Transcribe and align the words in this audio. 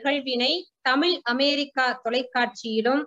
நிகழ்வினை 0.00 0.52
தமிழ் 0.82 1.20
அமெரிக்கா 1.22 1.84
தொலைக்காட்சியிலும் 2.04 3.02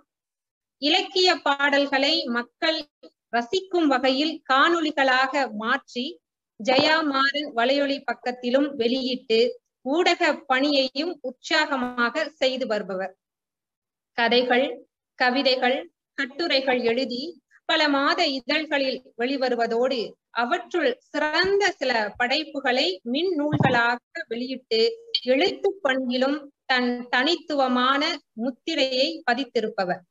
இலக்கிய 0.81 1.29
பாடல்களை 1.41 2.13
மக்கள் 2.27 2.79
ரசிக்கும் 3.31 3.87
வகையில் 3.87 4.33
காணொளிகளாக 4.53 5.33
மாற்றி 5.57 6.05
ஜெயா 6.59 6.95
மாறன் 7.03 7.49
வலையொலி 7.55 7.97
பக்கத்திலும் 8.03 8.69
வெளியிட்டு 8.75 9.39
ஊடக 9.85 10.21
பணியையும் 10.47 11.13
உற்சாகமாக 11.21 12.25
செய்து 12.33 12.65
வருபவர். 12.67 13.13
கதைகள் 14.17 14.65
கவிதைகள் 15.19 15.77
கட்டுரைகள் 16.17 16.81
எழுதி 16.83 17.21
பல 17.69 17.81
மாத 17.89 18.19
இதழ்களில் 18.29 18.99
வெளிவருவதோடு 19.17 19.99
அவற்றுள் 20.37 20.91
சிறந்த 21.03 21.63
சில 21.71 21.91
படைப்புகளை 22.17 22.87
மின் 23.03 23.31
நூல்களாக 23.39 23.99
வெளியிட்டு 24.27 24.81
எழுத்து 25.25 25.69
பணியிலும் 25.81 26.37
தன் 26.69 27.07
தனித்துவமான 27.09 28.01
முத்திரையை 28.33 29.23
பதித்திருப்பவர். 29.31 30.01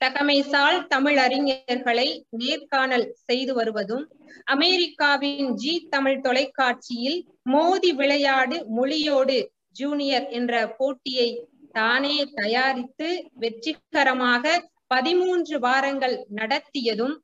தகமைசால் 0.00 0.78
தமிழ் 0.86 1.18
அறிஞர்களை 1.18 2.06
நேர்காணல் 2.30 3.06
செய்து 3.26 3.54
வருவதும் 3.54 4.04
அமெரிக்காவின் 4.44 5.50
ஜி 5.54 5.86
தமிழ் 5.90 6.20
தொலைக்காட்சியில் 6.20 7.18
மோதி 7.42 7.92
விளையாடு 7.92 8.56
மொழியோடு 8.68 9.36
ஜூனியர் 9.72 10.26
என்ற 10.28 10.74
போட்டியை 10.76 11.28
தானே 11.72 12.16
தயாரித்து 12.34 13.08
வெற்றிகரமாக 13.34 14.44
பதிமூன்று 14.86 15.58
வாரங்கள் 15.58 16.16
நடத்தியதும் 16.34 17.14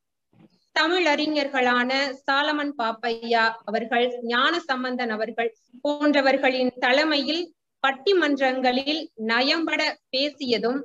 தமிழறிஞர்களான 0.76 1.90
சாலமன் 2.26 2.74
பாப்பையா 2.78 3.44
அவர்கள் 3.64 4.06
ஞான 4.22 4.52
சம்பந்தன் 4.60 5.08
அவர்கள் 5.08 5.50
போன்றவர்களின் 5.82 6.72
தலைமையில் 6.78 7.42
பட்டிமன்றங்களில் 7.82 8.98
நயம்பட 9.26 9.82
பேசியதும் 10.10 10.80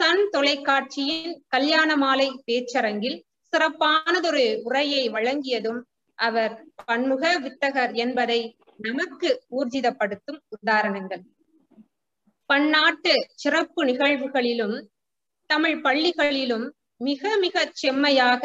சன் 0.00 0.24
தொலைக்காட்சியின் 0.30 1.34
கல்யாண 1.48 1.96
மாலை 1.96 2.28
பேச்சரங்கில் 2.46 3.18
சிறப்பானதொரு 3.52 4.44
உரையை 4.62 5.02
வழங்கியதும் 5.08 5.80
அவர் 6.18 6.54
பன்முக 6.84 7.24
வித்தகர் 7.38 7.92
என்பதை 7.94 8.40
நமக்கு 8.76 9.28
ஊர்ஜிதப்படுத்தும் 9.50 10.40
உதாரணங்கள். 10.48 11.22
பன்னாட்டு 12.50 13.12
சிறப்பு 13.34 13.84
நிகழ்வுகளிலும் 13.84 14.76
தமிழ் 15.50 15.78
பள்ளிகளிலும் 15.82 16.66
மிக 17.00 17.36
மிக 17.36 17.64
செம்மையாக 17.72 18.42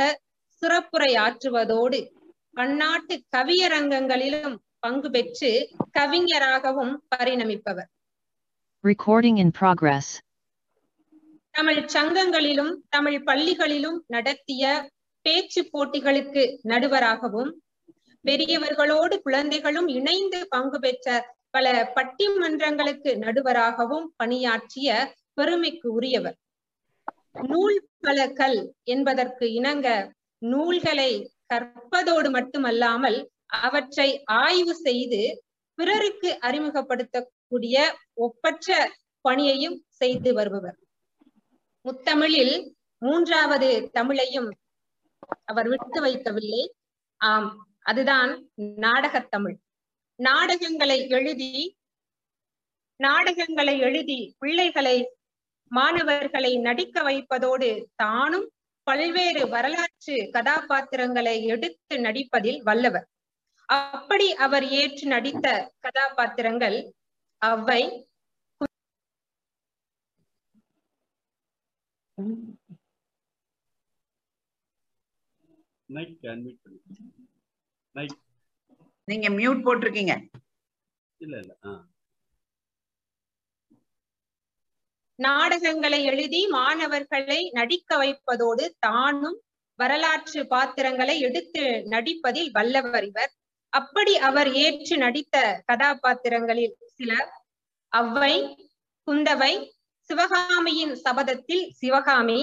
சிறப்புரை 0.62 1.12
ஆற்றுவதோடு 1.18 2.00
பன்னாட்டு 2.54 3.16
கவியரங்கங்களிலும் 3.36 4.56
பங்கு 4.84 5.10
பெற்று 5.10 5.52
கவிஞராகவும் 5.92 6.96
பரிணமிப்பவர் 7.14 7.92
Recording 8.84 9.38
in 9.38 9.50
progress. 9.54 10.08
தமிழ் 11.56 11.80
சங்கங்களிலும் 11.94 12.74
தமிழ் 12.90 13.22
பள்ளிகளிலும் 13.24 13.98
நடத்திய 14.08 14.64
பேச்சு 15.26 15.62
போட்டிகளுக்கு 15.72 16.44
நடுவராகவும் 16.64 17.50
பெரியவர்களோடு 18.26 19.16
குழந்தைகளும் 19.22 19.88
இணைந்து 19.96 20.40
பங்கு 20.48 20.80
பெற்ற 20.80 21.08
பல 21.52 21.66
பட்டிமன்றங்களுக்கு 21.96 23.12
நடுவராகவும் 23.18 24.08
பணியாற்றிய 24.18 24.90
பெருமைக்கு 25.34 25.88
உரியவர் 25.92 26.38
நூல் 27.48 27.78
பல 28.00 28.28
கல் 28.34 28.60
என்பதற்கு 28.88 29.48
இணங்க 29.54 29.88
நூல்களை 30.42 31.12
கற்பதோடு 31.48 32.30
மட்டுமல்லாமல் 32.30 33.20
அவற்றை 33.48 34.24
ஆய்வு 34.24 34.76
செய்து 34.76 35.44
பிறருக்கு 35.74 36.38
அறிமுகப்படுத்தக்கூடிய 36.42 37.94
ஒப்பற்ற 38.14 38.96
பணியையும் 39.22 39.86
செய்து 39.90 40.34
வருபவர். 40.34 40.78
முத்தமிழில் 41.84 42.72
மூன்றாவது 42.98 43.90
தமிழையும் 43.94 44.50
அவர் 45.44 45.68
விட்டு 45.68 46.06
வைக்கவில்லை. 46.06 46.70
ஆம் 47.18 47.68
அதுதான் 47.80 48.50
நாடகத் 48.56 49.32
தமிழ். 49.32 49.58
நாடகங்களை 50.16 51.08
எழுதி 51.08 51.78
நாடகங்களை 52.96 53.80
எழுதி 53.80 54.36
பிள்ளைகளை 54.40 55.12
மாணவர்களை 55.70 56.60
நடிக்க 56.60 57.02
வைப்பதோடு 57.02 57.86
தானும் 57.96 58.52
பல்வேறு 58.84 59.48
வரலாற்று 59.48 60.30
கதாபாத்திரங்களை 60.32 61.44
எடுத்து 61.44 61.98
நடிப்பதில் 61.98 62.62
வல்லவர். 62.62 63.08
அப்படி 63.70 64.38
அவர் 64.38 64.72
ஏற்று 64.72 65.08
நடித்த 65.08 65.72
கதாபாத்திரங்கள் 65.80 66.94
அவ்வை 67.42 68.08
மைக் 75.90 76.20
நீங்க 79.08 79.30
மியூட் 79.30 79.66
போட்டிருக்கீங்க. 79.66 80.30
இல்ல 81.22 81.38
இல்ல. 81.38 81.54
நாடகங்களை 85.20 86.04
எழுதி 86.04 86.48
மாணவர்களை 86.48 87.52
நடிக்க 87.52 87.98
வைப்பதோடு 87.98 88.76
தானும் 88.80 89.42
வரலாற்று 89.80 90.48
பாத்திரங்களை 90.48 91.20
எடுத்து 91.20 91.86
நடிப்பதில் 91.86 92.52
வல்லவர் 92.52 93.04
இவர். 93.04 93.36
அப்படி 93.74 94.18
அவர் 94.18 94.50
ஏற்று 94.54 94.98
நடித்த 94.98 95.64
கதாபாத்திரங்களில் 95.66 96.76
சில 96.96 97.12
அவ்வை 97.92 98.34
குந்தவை 99.08 99.54
சிவகாமியின் 100.10 100.94
சபதத்தில் 100.96 101.66
சிவகாமி 101.70 102.40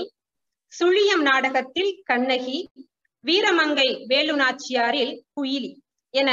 சுழியம் 0.73 1.23
நாடகத்தில் 1.23 1.93
கண்ணகி 2.05 2.59
வீரமங்கை 3.25 3.89
வேலுநாச்சியாரில் 4.09 5.15
குயிலி 5.35 5.73
என 6.15 6.31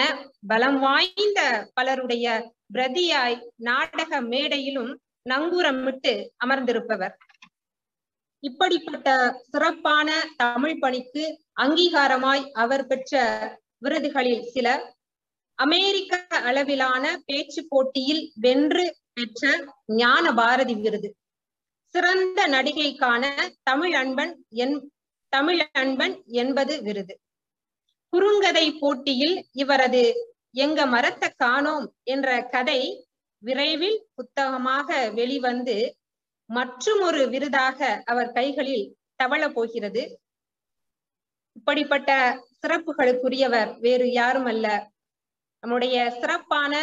பலம் 0.47 0.79
வாய்ந்த 0.79 1.39
பலருடைய 1.73 2.25
பிரதியாய் 2.73 3.37
நாடக 3.55 4.21
மேடையிலும் 4.21 4.91
நங்கூரமிட்டு 5.29 6.13
அமர்ந்திருப்பவர். 6.45 7.15
இப்படிப்பட்ட 8.43 9.07
சிறப்பான 9.51 10.09
தமிழ் 10.37 10.79
பணிக்கு 10.79 11.23
அங்கீகாரமாய் 11.61 12.51
அவர் 12.53 12.87
பெற்ற 12.87 13.15
விருதுகளில் 13.81 14.43
சில 14.55 14.67
அமெரிக்க 15.59 16.19
அளவிலான 16.49 17.05
பேச்சு 17.25 17.61
போட்டியில் 17.69 18.23
வென்று 18.35 18.85
பெற்ற 19.13 19.49
ஞான 19.95 20.25
பாரதி 20.33 20.75
விருது. 20.75 21.09
சிறந்த 21.95 22.41
நடிகைக்கான 22.47 23.23
தமிழ் 23.63 23.95
அன்பன் 23.95 24.33
என் 24.63 24.75
தமிழ் 25.33 25.61
அன்பன் 25.81 26.15
என்பது 26.41 26.73
விருது. 26.81 27.13
குறுங்கதை 28.13 28.65
போட்டியில் 28.79 29.35
இவரது 29.53 30.03
எங்க 30.55 30.85
மரத்த 30.85 31.25
காணோம் 31.35 31.85
என்ற 32.03 32.29
கதை 32.53 32.79
விரைவில் 33.43 33.99
புத்தகமாக 34.15 35.09
வெளிவந்து 35.09 35.77
மற்றும் 36.49 37.01
ஒரு 37.01 37.21
விருதாக 37.29 37.79
அவர் 38.05 38.31
கைகளில் 38.31 38.85
தவழ 39.15 39.41
போகிறது. 39.49 40.03
இப்படிப்பட்ட 41.55 42.11
சிறப்புகளுக்குரியவர் 42.63 43.79
வேறு 43.79 44.11
யாரும் 44.11 44.45
அல்ல 44.45 44.67
நம்முடைய 45.63 45.95
சிறப்பான 46.21 46.73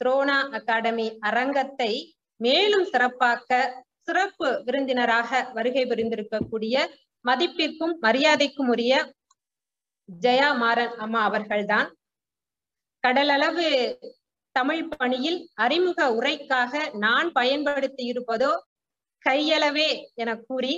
துரோணா 0.00 0.38
அகாடமி 0.50 1.06
அரங்கத்தை 1.20 1.92
மேலும் 2.40 2.86
சிறப்பாக்க 2.86 3.50
சிறப்பு 4.00 4.62
விருந்தினராக 4.64 5.50
வருகை 5.52 5.84
புரிந்திருக்கக்கூடிய 5.84 6.76
மதிப்பிற்கும் 7.24 7.94
மரியாதைக்கும் 8.02 8.70
உரிய 8.70 8.94
ஜெயா 10.08 10.56
மாறன் 10.56 10.94
அம்மா 10.96 11.20
அவர்கள்தான். 11.22 11.88
கடலளவு 13.04 13.66
தமிழ் 14.56 14.88
பணியில் 14.88 15.38
அறிமுக 15.54 16.12
உரைக்காக 16.12 16.90
நான் 16.96 17.32
பயன்படுத்தி 17.32 18.12
இருப்பதோ 18.12 18.50
கையளவே 19.26 19.88
என 20.14 20.36
கூறி 20.46 20.74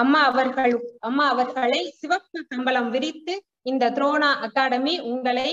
அம்மா 0.00 0.20
அவர்கள் 0.30 0.74
அம்மா 0.98 1.24
அவர்களை 1.28 1.80
சிவப்பு 1.90 2.38
கம்பளம் 2.48 2.90
விரித்து 2.90 3.34
இந்த 3.62 3.90
துரோணா 3.90 4.30
அகாடமி 4.46 4.94
உங்களை 5.10 5.50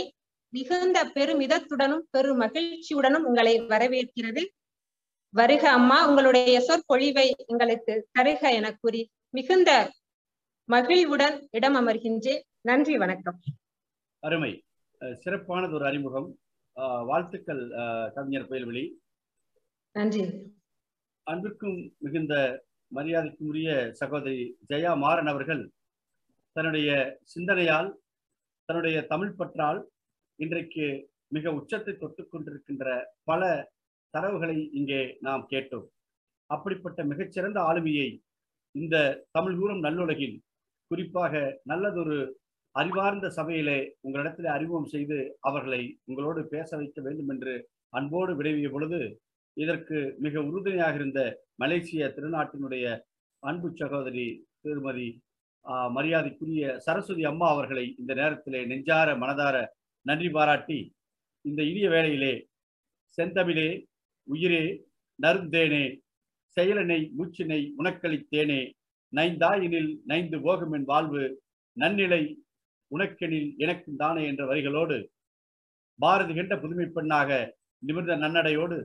மிகுந்த 0.53 0.97
பெருமிதத்துடனும் 1.13 2.03
பெரு 2.09 2.31
மகிழ்ச்சியுடனும் 2.37 3.27
உங்களை 3.29 3.53
வரவேற்கிறது. 3.61 4.41
வருக 5.33 5.63
அம்மா 5.69 5.97
உங்களுடைய 6.09 6.57
சொற்பொழிவை 6.61 7.27
எங்களுக்கு 7.45 7.93
தருக 8.11 8.41
என 8.57 8.71
கூறி 8.81 9.01
மிகுந்த 9.29 9.71
மகிழ்வுடன் 10.69 11.37
இடம் 11.51 11.75
அமர்கின்றேன். 11.75 12.43
நன்றி 12.61 12.97
வணக்கம். 12.97 13.39
அருமை. 14.19 14.51
சிறப்பானது 15.23 15.73
ஒரு 15.73 15.85
அறிமுகம். 15.85 16.29
வாழ்த்துக்கள் 17.11 17.63
கவிஞர் 18.13 18.47
புயல்வெளி 18.49 18.85
நன்றி. 19.97 20.23
அன்பிற்கும் 21.27 21.79
மிகுந்த 21.97 22.33
மரியாதைக்குரிய 22.93 23.49
உரிய 23.49 23.69
சகோதரி 23.91 24.39
ஜெயா 24.69 24.91
மாறன் 24.97 25.27
அவர்கள் 25.27 25.63
தன்னுடைய 26.55 26.89
சிந்தனையால் 27.23 27.89
தன்னுடைய 28.69 28.97
தமிழ் 29.03 29.35
பற்றால் 29.35 29.79
இன்றைக்கு 30.39 30.85
மிக 31.27 31.53
உச்சத்தை 31.53 31.93
தொட்டு 31.93 32.23
கொண்டிருக்கின்ற 32.23 32.85
பல 33.23 33.41
தரவுகளை 34.13 34.57
இங்கே 34.71 35.01
நாம் 35.19 35.43
கேட்டோம். 35.45 35.87
அப்படிப்பட்ட 36.49 36.99
மிகச்சிறந்த 37.03 37.59
ஆளுமையை 37.61 38.07
இந்த 38.75 38.95
தமிழ் 39.31 39.57
கூறும் 39.57 39.83
நல்லுலகில் 39.83 40.37
குறிப்பாக 40.91 41.33
நல்லதொரு 41.65 42.17
அறிவார்ந்த 42.75 43.27
சபையிலே 43.29 43.79
உங்களிடத்தில் 44.01 44.45
அறிமுகம் 44.45 44.91
செய்து 44.93 45.17
அவர்களை 45.39 45.81
உங்களோடு 46.05 46.41
பேச 46.47 46.69
வைக்க 46.77 47.01
வேண்டும் 47.01 47.29
என்று 47.29 47.53
அன்போடு 47.93 48.31
விளைவிய 48.35 48.69
பொழுது 48.69 48.99
இதற்கு 49.57 49.95
மிக 50.19 50.35
உறுதுணையாக 50.47 50.95
இருந்த 50.95 51.21
மலேசிய 51.57 52.07
திருநாட்டினுடைய 52.15 52.85
அன்பு 53.43 53.69
சகோதரி 53.79 54.27
திருமதி 54.61 55.07
ஆஹ், 55.65 55.89
மரியாதைக்குரிய 55.91 56.63
சரஸ்வதி 56.85 57.23
அம்மா 57.25 57.47
அவர்களை 57.51 57.85
இந்த 57.99 58.11
நேரத்திலே 58.13 58.61
நெஞ்சார 58.65 59.09
மனதார 59.17 59.55
நன்றி 60.05 60.29
பாராட்டி 60.31 60.79
இந்த 61.45 61.61
இனிய 61.63 61.87
வேளையிலே 61.89 62.33
செந்தமிழே 63.17 63.69
உயிரே 64.27 64.63
நருந்தேனே 65.19 65.83
செயலனை 66.57 66.99
மூச்சினை 67.17 67.59
உனக்களித்தேனே 67.79 68.61
நைந்தாயினில் 69.13 69.91
நைந்து 70.05 70.37
போகும் 70.41 70.73
என் 70.73 70.87
வாழ்வு 70.87 71.23
நன்னிலை 71.77 72.23
உனக்கெனில் 72.91 73.49
எனக்கும் 73.59 73.97
தானே 73.97 74.23
என்ற 74.27 74.43
வரிகளோடு 74.45 74.97
பாரதி 75.99 76.33
கண்ட 76.33 76.53
புதுமை 76.57 76.87
பெண்ணாக 76.89 77.29
நிமிர்ந்த 77.83 78.15
நன்னடையோடு 78.17 78.77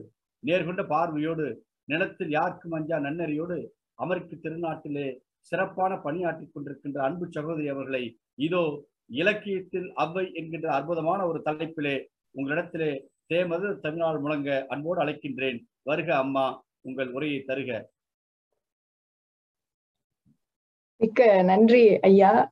நேர்கொண்ட 0.45 0.87
பார்வையோடு 0.87 1.45
நிலத்தில் 1.85 2.29
யாருக்கும் 2.29 2.71
அஞ்சா 2.71 2.97
நன்னறியோடு 2.97 3.57
அமெரிக்க 3.93 4.35
திருநாட்டிலே 4.35 5.07
சிறப்பான 5.39 5.97
பணியாற்றிக் 5.97 6.51
கொண்டிருக்கின்ற 6.53 6.97
அன்பு 6.97 7.27
சகோதரி 7.31 7.67
அவர்களை 7.67 8.03
இதோ 8.35 8.63
இலக்கியத்தில் 9.05 9.93
அவ்வை 9.93 10.31
என்கின்ற 10.33 10.73
அற்புதமான 10.73 11.25
ஒரு 11.25 11.41
தலைப்பிலே 11.45 12.05
உங்களிடத்திலே 12.35 12.91
தேமது 13.27 13.79
தமிழ்நாடு 13.79 14.19
முழங்க 14.19 14.65
அன்போடு 14.69 15.03
அழைக்கின்றேன். 15.03 15.59
வருக 15.81 16.17
அம்மா 16.17 16.63
உங்கள் 16.81 17.11
உரையை 17.11 17.43
தருக. 17.47 17.71
மிக்க 21.01 21.41
நன்றி 21.41 21.99
ஐயா. 21.99 22.51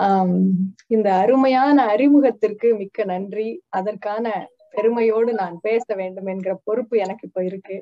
ஆஹ் 0.00 0.48
இந்த 0.86 1.14
அருமையான 1.14 1.84
அறிமுகத்திற்கு 1.86 2.76
மிக்க 2.78 3.04
நன்றி. 3.04 3.62
அதற்கான 3.68 4.26
பெருமையோடு 4.74 5.32
நான் 5.34 5.56
பேச 5.60 5.86
வேண்டும் 5.94 6.26
என்கிற 6.26 6.52
பொறுப்பு 6.64 6.96
எனக்கு 6.98 7.26
இப்ப 7.28 7.44
இருக்கு. 7.44 7.76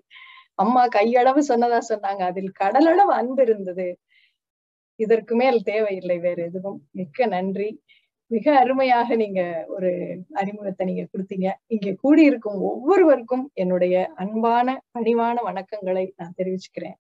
அம்மா 0.55 0.83
கையளவு 0.89 1.41
சொன்னதா 1.49 1.81
சொன்னாங்க. 1.91 2.23
அதில் 2.31 2.53
கடலளவு 2.61 3.13
அன்பு 3.21 3.43
இருந்தது. 3.43 3.89
இதற்கு 5.01 5.35
மேல் 5.37 5.61
தேவையில்லை 5.63 6.19
வேற 6.19 6.39
எதுவும். 6.43 6.79
மிக்க 6.91 7.27
நன்றி. 7.27 7.69
மிக 8.31 8.47
அருமையாக 8.59 9.17
நீங்க 9.17 9.67
ஒரு 9.69 9.91
அறிமுகத்தை 10.33 10.85
நீங்க 10.87 11.05
கொடுத்தீங்க. 11.13 11.49
இங்கே 11.67 11.93
கூடியிருக்கும் 12.03 12.59
ஒவ்வொருவருக்கும் 12.71 13.45
என்னுடைய 13.55 13.95
அன்பான 14.15 14.67
பணிவான 14.99 15.37
வணக்கங்களை 15.45 16.05
நான் 16.17 16.37
தெரிவிச்சுக்கிறேன். 16.39 16.99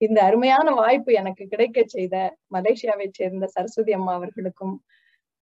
இந்த 0.00 0.18
அருமையான 0.22 0.70
வாய்ப்பு 0.74 1.12
எனக்கு 1.12 1.44
கிடைக்க 1.46 1.84
செய்த 1.86 2.16
மலேசியாவை 2.54 3.06
சேர்ந்த 3.12 3.46
சரஸ்வதி 3.46 3.92
அம்மா 3.92 4.14
அவர்களுக்கும் 4.14 4.74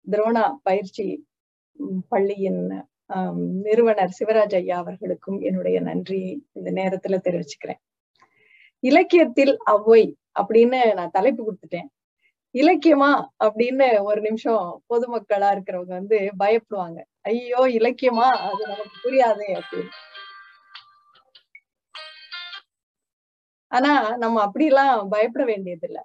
துரோணா 0.07 0.45
பயிற்சி 0.63 1.07
பள்ளியின் 2.09 2.63
நிறுவனர் 3.45 4.17
சிவராஜ் 4.19 4.55
ஐயா 4.55 4.77
அவர்களுக்கும் 4.77 5.41
என்னுடைய 5.41 5.81
நன்றியை 5.81 6.47
இந்த 6.53 6.71
நேரத்துல 6.71 7.19
தெரிவிச்சுக்கிறேன். 7.25 7.81
இலக்கியத்தில் 8.81 9.59
அவ்வை 9.65 10.17
அப்படின்னு 10.41 10.95
நான் 10.95 11.11
தலைப்பு 11.11 11.43
கொடுத்துட்டேன். 11.47 11.89
இலக்கியமா 12.55 13.25
அப்படின்னு 13.45 14.03
ஒரு 14.03 14.21
நிமிஷம் 14.21 14.85
பொதுமக்களா 14.89 15.49
இருக்கிறவங்க 15.55 15.95
வந்து 15.95 16.31
பயப்படுவாங்க. 16.39 17.01
ஐயோ 17.21 17.59
இலக்கியமா? 17.59 18.29
அது 18.49 18.63
நமக்கு 18.67 18.97
புரியாதே 19.05 19.61
அப்படின்னு. 19.61 19.93
ஆனா 23.69 24.17
நம்ம 24.17 24.37
அப்படிலாம் 24.47 25.09
பயப்பட 25.09 25.45
வேண்டியதில்லை. 25.45 26.03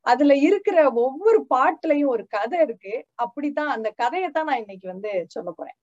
அதுல 0.00 0.34
இருக்கிற 0.36 0.92
ஒவ்வொரு 0.92 1.46
பாட்டுலயும் 1.54 2.06
ஒரு 2.06 2.26
கதை 2.26 2.60
இருக்கு. 2.60 3.06
அப்படித்தான் 3.14 3.68
அந்த 3.68 3.94
கதையைத்தான் 4.02 4.48
நான் 4.50 4.58
இன்னைக்கு 4.58 4.88
வந்து 4.88 5.24
சொல்ல 5.28 5.50
போறேன். 5.50 5.78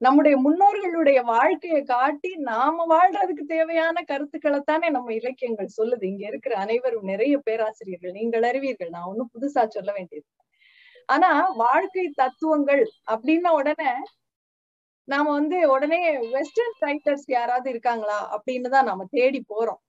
நம்முடைய 0.00 0.34
முன்னோர்களுடைய 0.36 1.18
வாழ்க்கையை 1.26 1.80
காட்டி 1.84 2.30
நாம 2.48 2.84
வாழ்றதுக்கு 2.90 3.44
தேவையான 3.46 3.96
கருத்துக்களை 4.02 4.60
தானே 4.64 4.88
நம்ம 4.88 5.12
இலக்கியங்கள் 5.12 5.76
சொல்லுது. 5.78 6.04
இங்க 6.04 6.24
இருக்கிற 6.26 6.54
அனைவரும் 6.56 7.10
நிறைய 7.12 7.34
பேராசிரியர்கள் 7.44 8.16
நீங்கள் 8.18 8.46
அறிவீர்கள். 8.50 8.90
நான் 8.90 9.08
ஒண்ணும் 9.10 9.32
புதுசா 9.34 9.64
சொல்ல 9.68 9.90
வேண்டியது 9.92 10.26
ஆனா 11.08 11.30
வாழ்க்கை 11.56 12.04
தத்துவங்கள் 12.14 12.84
அப்படின்ன 13.12 13.48
உடனே 13.60 13.90
நாம 15.08 15.30
வந்து 15.30 15.58
உடனே 15.72 15.98
வெஸ்டர்ன் 16.34 16.76
ரைட்டர்ஸ் 16.84 17.26
யாராவது 17.28 17.68
இருக்காங்களா 17.70 18.18
அப்படின்னு 18.34 18.68
தான் 18.70 18.88
நாம 18.90 19.06
தேடி 19.10 19.40
போறோம். 19.52 19.80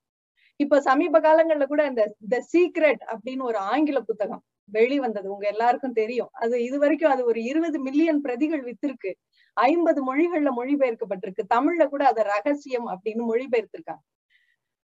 இப்ப 0.60 0.80
சமீப 0.80 1.20
காலங்கள்ல 1.20 1.66
கூட 1.66 1.82
இந்த 1.86 2.02
த 2.34 2.38
சீக்ரெட் 2.52 3.02
அப்படின்னு 3.12 3.44
ஒரு 3.50 3.58
ஆங்கில 3.72 4.00
புத்தகம் 4.10 4.42
வெளி 4.68 4.98
வந்தது 5.00 5.32
உங்க 5.32 5.46
எல்லாருக்கும் 5.46 5.92
தெரியும். 5.92 6.30
அது 6.32 6.64
இது 6.64 6.78
வரைக்கும் 6.78 7.10
அது 7.10 7.24
ஒரு 7.24 7.42
இருபது 7.42 7.78
மில்லியன் 7.80 8.20
பிரதிகள் 8.20 8.64
வித்திருக்கு. 8.64 9.12
ஐம்பது 9.56 10.00
மொழிகள்ல 10.08 10.50
மொழிபெயர்க்கப்பட்டிருக்கு. 10.58 11.44
தமிழ்ல 11.54 11.88
கூட 11.88 12.04
அது 12.06 12.22
ரகசியம் 12.24 12.88
அப்படின்னு 12.88 13.24
மொழிபெயர்த்திருக்காங்க. 13.32 14.04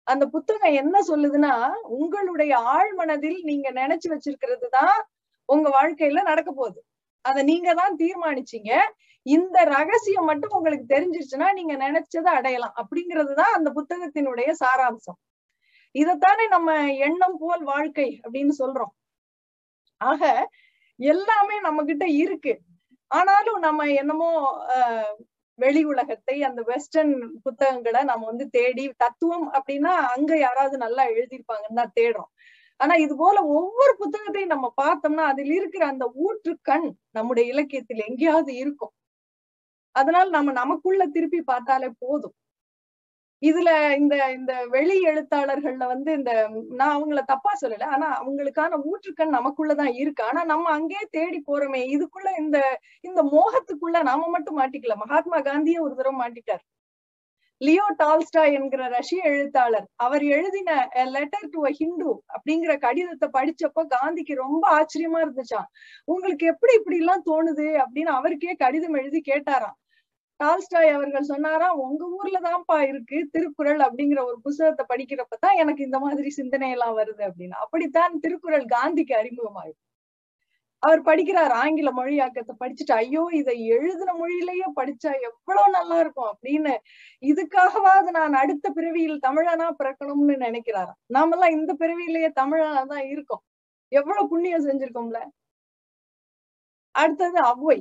அந்த 0.07 0.27
புத்தகம் 0.27 0.73
என்ன 0.73 0.97
சொல்லுதுன்னா 1.09 1.55
உங்களுடைய 1.83 2.53
ஆழ்மனதில் 2.75 3.39
நீங்க 3.43 3.69
நினைச்சு 3.73 4.09
வச்சிருக்கிறது 4.11 4.69
தான் 4.71 4.97
உங்க 5.49 5.69
வாழ்க்கையில 5.71 6.23
நடக்க 6.23 6.51
போகுது. 6.53 6.81
அத 7.25 7.43
நீங்க 7.43 7.75
தான் 7.75 7.95
தீர்மானிச்சீங்க. 7.97 8.73
இந்த 9.27 9.65
ரகசியம் 9.65 10.25
மட்டும் 10.25 10.51
உங்களுக்கு 10.51 10.87
தெரிஞ்சிருச்சுன்னா 10.95 11.49
நீங்க 11.53 11.75
நினைச்சதை 11.77 12.31
அடையலாம் 12.33 12.75
அப்படிங்கிறதுதான் 12.81 13.53
அந்த 13.53 13.71
புத்தகத்தினுடைய 13.71 14.51
சாராம்சம். 14.63 15.19
இதைத்தானே 15.95 16.45
நம்ம 16.49 16.71
எண்ணம் 16.99 17.39
போல் 17.39 17.63
வாழ்க்கை 17.65 18.21
அப்படின்னு 18.25 18.55
சொல்றோம். 18.59 18.93
ஆக 20.03 20.23
எல்லாமே 21.01 21.57
நம்ம 21.61 21.81
கிட்ட 21.85 22.07
இருக்கு. 22.25 22.53
ஆனாலும் 23.11 23.59
நம்ம 23.59 23.87
என்னமோ 23.93 24.31
ஆஹ் 24.77 25.15
வெளி 25.59 25.83
உலகத்தை 25.85 26.37
அந்த 26.43 26.61
வெஸ்டர்ன் 26.63 27.15
புத்தகங்களை 27.43 28.01
நம்ம 28.03 28.27
வந்து 28.27 28.47
தேடி 28.51 28.85
தத்துவம் 28.97 29.47
அப்படின்னா 29.53 29.93
அங்க 30.15 30.33
யாராவது 30.39 30.77
நல்லா 30.79 31.05
எழுதியிருப்பாங்கன்னு 31.09 31.81
தான் 31.83 31.97
தேடுறோம். 32.01 32.31
ஆனா 32.81 32.95
இது 32.97 33.15
போல 33.17 33.39
ஒவ்வொரு 33.59 33.93
புத்தகத்தையும் 33.99 34.55
நம்ம 34.55 34.69
பார்த்தோம்னா 34.83 35.25
அதில் 35.33 35.53
இருக்கிற 35.53 35.83
அந்த 35.87 36.05
ஊற்று 36.27 36.55
கண் 36.63 36.89
நம்முடைய 37.11 37.45
இலக்கியத்தில் 37.53 38.07
எங்கேயாவது 38.09 38.53
இருக்கும். 38.55 38.95
அதனால 39.97 40.27
நம்ம 40.31 40.53
நமக்குள்ள 40.53 41.03
திருப்பி 41.07 41.41
பார்த்தாலே 41.43 41.91
போதும். 41.99 42.35
இதுல 43.43 43.71
இந்த 43.97 44.15
இந்த 44.35 44.53
வெளி 44.71 44.97
எழுத்தாளர்கள்ல 45.07 45.85
வந்து 45.89 46.11
இந்த 46.15 46.33
நான் 46.75 46.95
அவங்கள 46.97 47.21
தப்பா 47.27 47.53
சொல்லல. 47.63 47.89
ஆனா 47.95 48.09
அவங்களுக்கான 48.19 48.79
ஊற்றுக்கண் 48.89 49.37
நமக்குள்ளதான் 49.37 49.93
இருக்கு. 49.99 50.23
ஆனா 50.25 50.43
நம்ம 50.45 50.71
அங்கேயே 50.73 51.05
தேடி 51.13 51.41
போறோமே 51.47 51.83
இதுக்குள்ள 51.95 52.31
இந்த 52.39 52.59
இந்த 53.05 53.23
மோகத்துக்குள்ள 53.33 53.99
நாம 54.11 54.29
மட்டும் 54.31 54.61
மாட்டிக்கல. 54.61 54.97
மகாத்மா 55.05 55.41
காந்தியே 55.47 55.81
ஒரு 55.87 55.95
தடவை 55.95 56.17
மாட்டிட்டார். 56.21 56.63
லியோ 57.61 57.85
டால்ஸ்டா 57.99 58.43
என்கிற 58.57 58.83
ரஷ்ய 58.91 59.21
எழுத்தாளர் 59.31 59.87
அவர் 59.99 60.25
எழுதின 60.33 60.71
லெட்டர் 61.13 61.49
டு 61.51 61.61
அ 61.67 61.73
ஹிந்து 61.79 62.09
அப்படிங்கிற 62.35 62.73
கடிதத்தை 62.79 63.29
படிச்சப்போ 63.37 63.83
காந்திக்கு 63.95 64.35
ரொம்ப 64.41 64.65
ஆச்சரியமா 64.77 65.21
இருந்துச்சான் 65.25 65.69
உங்களுக்கு 66.09 66.47
எப்படி 66.47 66.75
இப்படி 66.81 66.99
எல்லாம் 66.99 67.27
தோணுது? 67.31 67.69
அப்படின்னு 67.85 68.13
அவருக்கே 68.19 68.55
கடிதம் 68.59 68.99
எழுதி 69.01 69.23
கேட்டாராம். 69.31 69.77
டால்ஸ்டாய் 70.43 70.91
அவர்கள் 70.91 71.31
சொன்னாரா 71.31 71.69
உங்க 71.85 72.03
ஊர்ல 72.19 72.39
தான்ப்பா 72.47 72.79
இருக்கு 72.91 73.19
திருக்குறள் 73.33 73.83
அப்படிங்கிற 73.87 74.21
ஒரு 74.25 74.39
புத்தகத்தை 74.43 74.85
படிக்கிறப்பதான் 74.93 75.59
எனக்கு 75.63 75.83
இந்த 75.85 75.99
மாதிரி 76.01 76.31
சிந்தனை 76.39 76.71
எல்லாம் 76.71 76.99
வருது 76.99 77.23
அப்படின்னு. 77.29 77.57
அப்படித்தான் 77.65 78.15
திருக்குறள் 78.25 78.67
காந்திக்கு 78.77 79.17
அறிமுகமாகும் 79.23 79.81
அவர் 80.83 81.01
படிக்கிறார் 81.03 81.53
ஆங்கில 81.55 81.91
மொழியாக்கத்தை 81.91 82.55
படிச்சுட்டு 82.61 82.95
ஐயோ 82.95 83.23
இதை 83.33 83.55
எழுதின 83.69 84.15
மொழியிலேயே 84.15 84.69
படிச்சா 84.81 85.11
எவ்வளவு 85.29 85.71
நல்லா 85.71 85.97
இருக்கும் 85.99 86.31
அப்படின்னு. 86.33 86.73
இதுக்காகவாது 87.23 88.11
நான் 88.11 88.35
அடுத்த 88.35 88.67
பிறவியில் 88.71 89.19
தமிழனா 89.27 89.69
பிறக்கணும்னு 89.81 90.37
நினைக்கிறாராம். 90.47 90.99
நாமெல்லாம் 91.09 91.57
இந்த 91.59 91.75
பிறவியிலேயே 91.75 92.31
தமிழனா 92.41 92.83
தான் 92.87 93.07
இருக்கோம். 93.09 93.45
எவ்வளவு 93.93 94.29
புண்ணியம் 94.29 94.67
செஞ்சிருக்கோம்ல. 94.67 95.21
அடுத்தது 96.95 97.39
அவ்வை. 97.45 97.79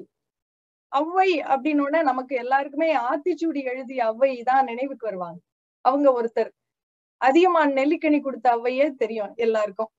அவ்வை 0.91 1.29
அப்படின்னு 1.51 2.01
நமக்கு 2.03 2.33
எல்லாருக்குமே 2.35 2.89
ஆத்திச்சூடி 3.09 3.61
எழுதிய 3.65 4.01
ஔவை 4.11 4.31
தான் 4.43 4.65
நினைவுக்கு 4.65 5.07
வருவாங்க. 5.07 5.39
அவங்க 5.85 6.09
ஒருத்தர். 6.19 6.51
அதிகமான் 7.21 7.73
நெல்லிக்கனி 7.77 8.19
கொடுத்த 8.21 8.47
ஔவையே 8.57 8.87
தெரியும் 8.95 9.33
எல்லாருக்கும். 9.37 9.91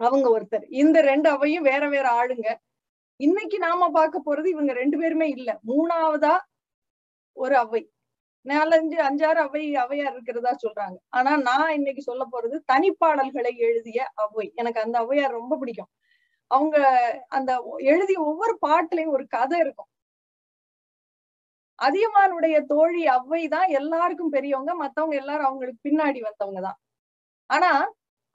அவங்க 0.00 0.26
ஒருத்தர். 0.30 0.64
இந்த 0.82 0.98
ரெண்டு 1.02 1.28
அவையும் 1.30 1.62
வேற 1.62 1.84
வேற 1.88 2.06
ஆளுங்க. 2.20 2.48
இன்னைக்கு 3.20 3.58
நாம 3.58 3.88
பார்க்க 3.90 4.18
போறது 4.20 4.46
இவங்க 4.46 4.72
ரெண்டு 4.72 4.96
பேருமே 4.98 5.28
இல்ல. 5.28 5.50
மூணாவதா 5.68 6.34
ஒரு 7.36 7.56
அவை 7.56 7.82
நாலஞ்சு 8.46 8.98
அஞ்சாறு 9.08 9.40
அவை 9.40 9.62
அவையார் 9.76 10.14
இருக்கிறதா 10.14 10.52
சொல்றாங்க. 10.64 10.96
ஆனா 11.10 11.32
நான் 11.48 11.74
இன்னைக்கு 11.74 12.02
சொல்ல 12.02 12.24
போறது 12.32 12.56
தனிப்பாடல்களை 12.72 13.52
எழுதிய 13.68 14.00
அவை 14.24 14.46
எனக்கு 14.54 14.80
அந்த 14.80 14.96
அவையார் 15.04 15.38
ரொம்ப 15.40 15.56
பிடிக்கும். 15.58 15.90
அவங்க 16.50 16.76
அந்த 17.36 17.50
எழுதிய 17.92 18.18
ஒவ்வொரு 18.30 18.54
பாட்டுலயும் 18.66 19.14
ஒரு 19.16 19.24
கதை 19.36 19.58
இருக்கும். 19.64 19.90
அதியமானுடைய 21.78 22.56
தோழி 22.72 23.02
அவ்வை 23.16 23.42
தான் 23.54 23.68
எல்லாருக்கும் 23.80 24.34
பெரியவங்க 24.36 24.72
மத்தவங்க 24.82 25.16
எல்லாரும் 25.22 25.48
அவங்களுக்கு 25.48 25.80
பின்னாடி 25.88 26.20
வந்தவங்க 26.28 26.60
தான். 26.68 26.78
ஆனா 27.50 27.70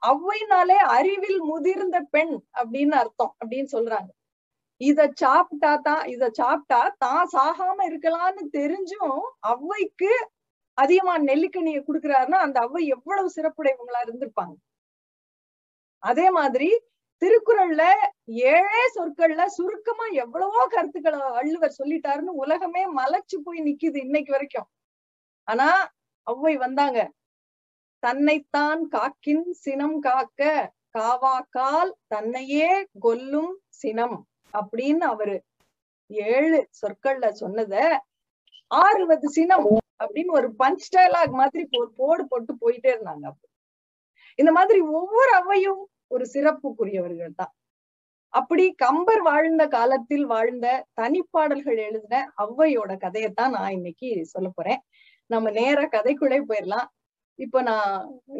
அவ்வைனாலே 0.02 0.78
அறிவில் 0.98 1.40
முதிர்ந்த 1.50 1.98
பெண் 2.14 2.34
அப்படின்னு 2.60 2.94
அர்த்தம் 3.02 3.32
அப்படின்னு 3.40 3.70
சொல்றாங்க. 3.76 4.10
இத 4.80 5.00
சாப்பிட்டா 5.22 5.72
தான் 5.88 6.04
இத 6.14 6.24
சாப்பிட்டா 6.40 6.80
தான் 7.04 7.24
சாகாம 7.34 7.78
இருக்கலாம்னு 7.90 8.44
தெரிஞ்சும் 8.58 9.18
ஔவைக்கு 9.54 10.12
அதிகமா 10.78 11.14
நெல்லிக்கனியை 11.30 11.80
கொடுக்குறாருன்னா 11.84 12.38
அந்த 12.46 12.58
ஔவை 12.68 12.82
எவ்வளவு 12.96 13.28
சிறப்புடையவங்களா 13.36 14.00
இருந்திருப்பாங்க. 14.06 14.54
அதே 16.02 16.26
மாதிரி 16.38 16.68
திருக்குறள்ல 17.22 17.82
ஏழே 18.50 18.82
சொற்கள்ல 18.96 19.42
சுருக்கமா 19.56 20.06
எவ்வளவோ 20.14 20.60
கருத்துக்களை 20.66 21.18
வள்ளுவர் 21.30 21.78
சொல்லிட்டாருன்னு 21.78 22.34
உலகமே 22.44 22.82
மலைச்சு 22.96 23.36
போய் 23.44 23.60
நிக்குது 23.60 23.98
இன்னைக்கு 23.98 24.32
வரைக்கும். 24.32 24.68
ஆனா 25.48 25.68
அவ்வை 26.26 26.54
வந்தாங்க. 26.56 26.98
தன்னைத்தான் 28.02 28.82
காக்கின் 28.88 29.46
சினம் 29.64 29.98
காக்க 30.00 30.42
காவாக்கால் 30.94 31.90
தன்னையே 32.06 32.70
கொல்லும் 32.98 33.52
சினம் 33.80 34.18
அப்படின்னு 34.54 35.04
அவரு 35.04 35.36
ஏழு 36.30 36.58
சொற்கள்ல 36.80 37.26
சொன்னத 37.42 37.74
ஆறுவது 38.70 39.28
சினம் 39.30 39.68
அப்படின்னு 40.02 40.32
ஒரு 40.32 40.48
பஞ்ச் 40.58 40.88
டயலாக் 40.94 41.38
மாதிரி 41.40 41.62
போடு 41.98 42.24
போட்டு 42.26 42.52
போயிட்டே 42.60 42.90
இருந்தாங்க 42.94 43.28
இந்த 44.38 44.50
மாதிரி 44.52 44.80
ஒவ்வொரு 44.98 45.32
அவையும் 45.32 45.82
ஒரு 46.10 46.24
சிறப்புக்குரியவர்கள் 46.34 47.32
தான். 47.40 47.52
அப்படி 48.34 48.64
கம்பர் 48.84 49.22
வாழ்ந்த 49.28 49.62
காலத்தில் 49.76 50.26
வாழ்ந்த 50.34 50.66
தனிப்பாடல்கள் 51.00 51.78
எழுதின 51.88 52.16
ஔவையோட 52.44 52.92
கதையைத்தான் 53.04 53.54
நான் 53.56 53.76
இன்னைக்கு 53.78 54.10
சொல்ல 54.34 54.48
போறேன். 54.58 54.80
நம்ம 55.30 55.50
நேர 55.60 55.80
கதைக்குள்ளே 55.96 56.40
போயிடலாம். 56.50 56.88
இப்போ 57.38 57.58
நான் 57.70 57.92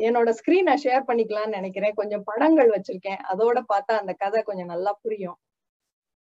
என்னோட 0.09 0.31
ஸ்கிரீனை 0.41 0.75
ஷேர் 0.85 1.09
பண்ணிக்கலாம்னு 1.11 1.57
நினைக்கிறேன். 1.59 1.99
கொஞ்சம் 2.01 2.25
படங்கள் 2.31 2.71
வச்சிருக்கேன். 2.77 3.21
அதோட 3.33 3.59
பார்த்தா 3.73 3.95
அந்த 4.03 4.13
கதை 4.25 4.43
கொஞ்சம் 4.51 4.73
நல்லா 4.75 4.93
புரியும். 5.05 5.39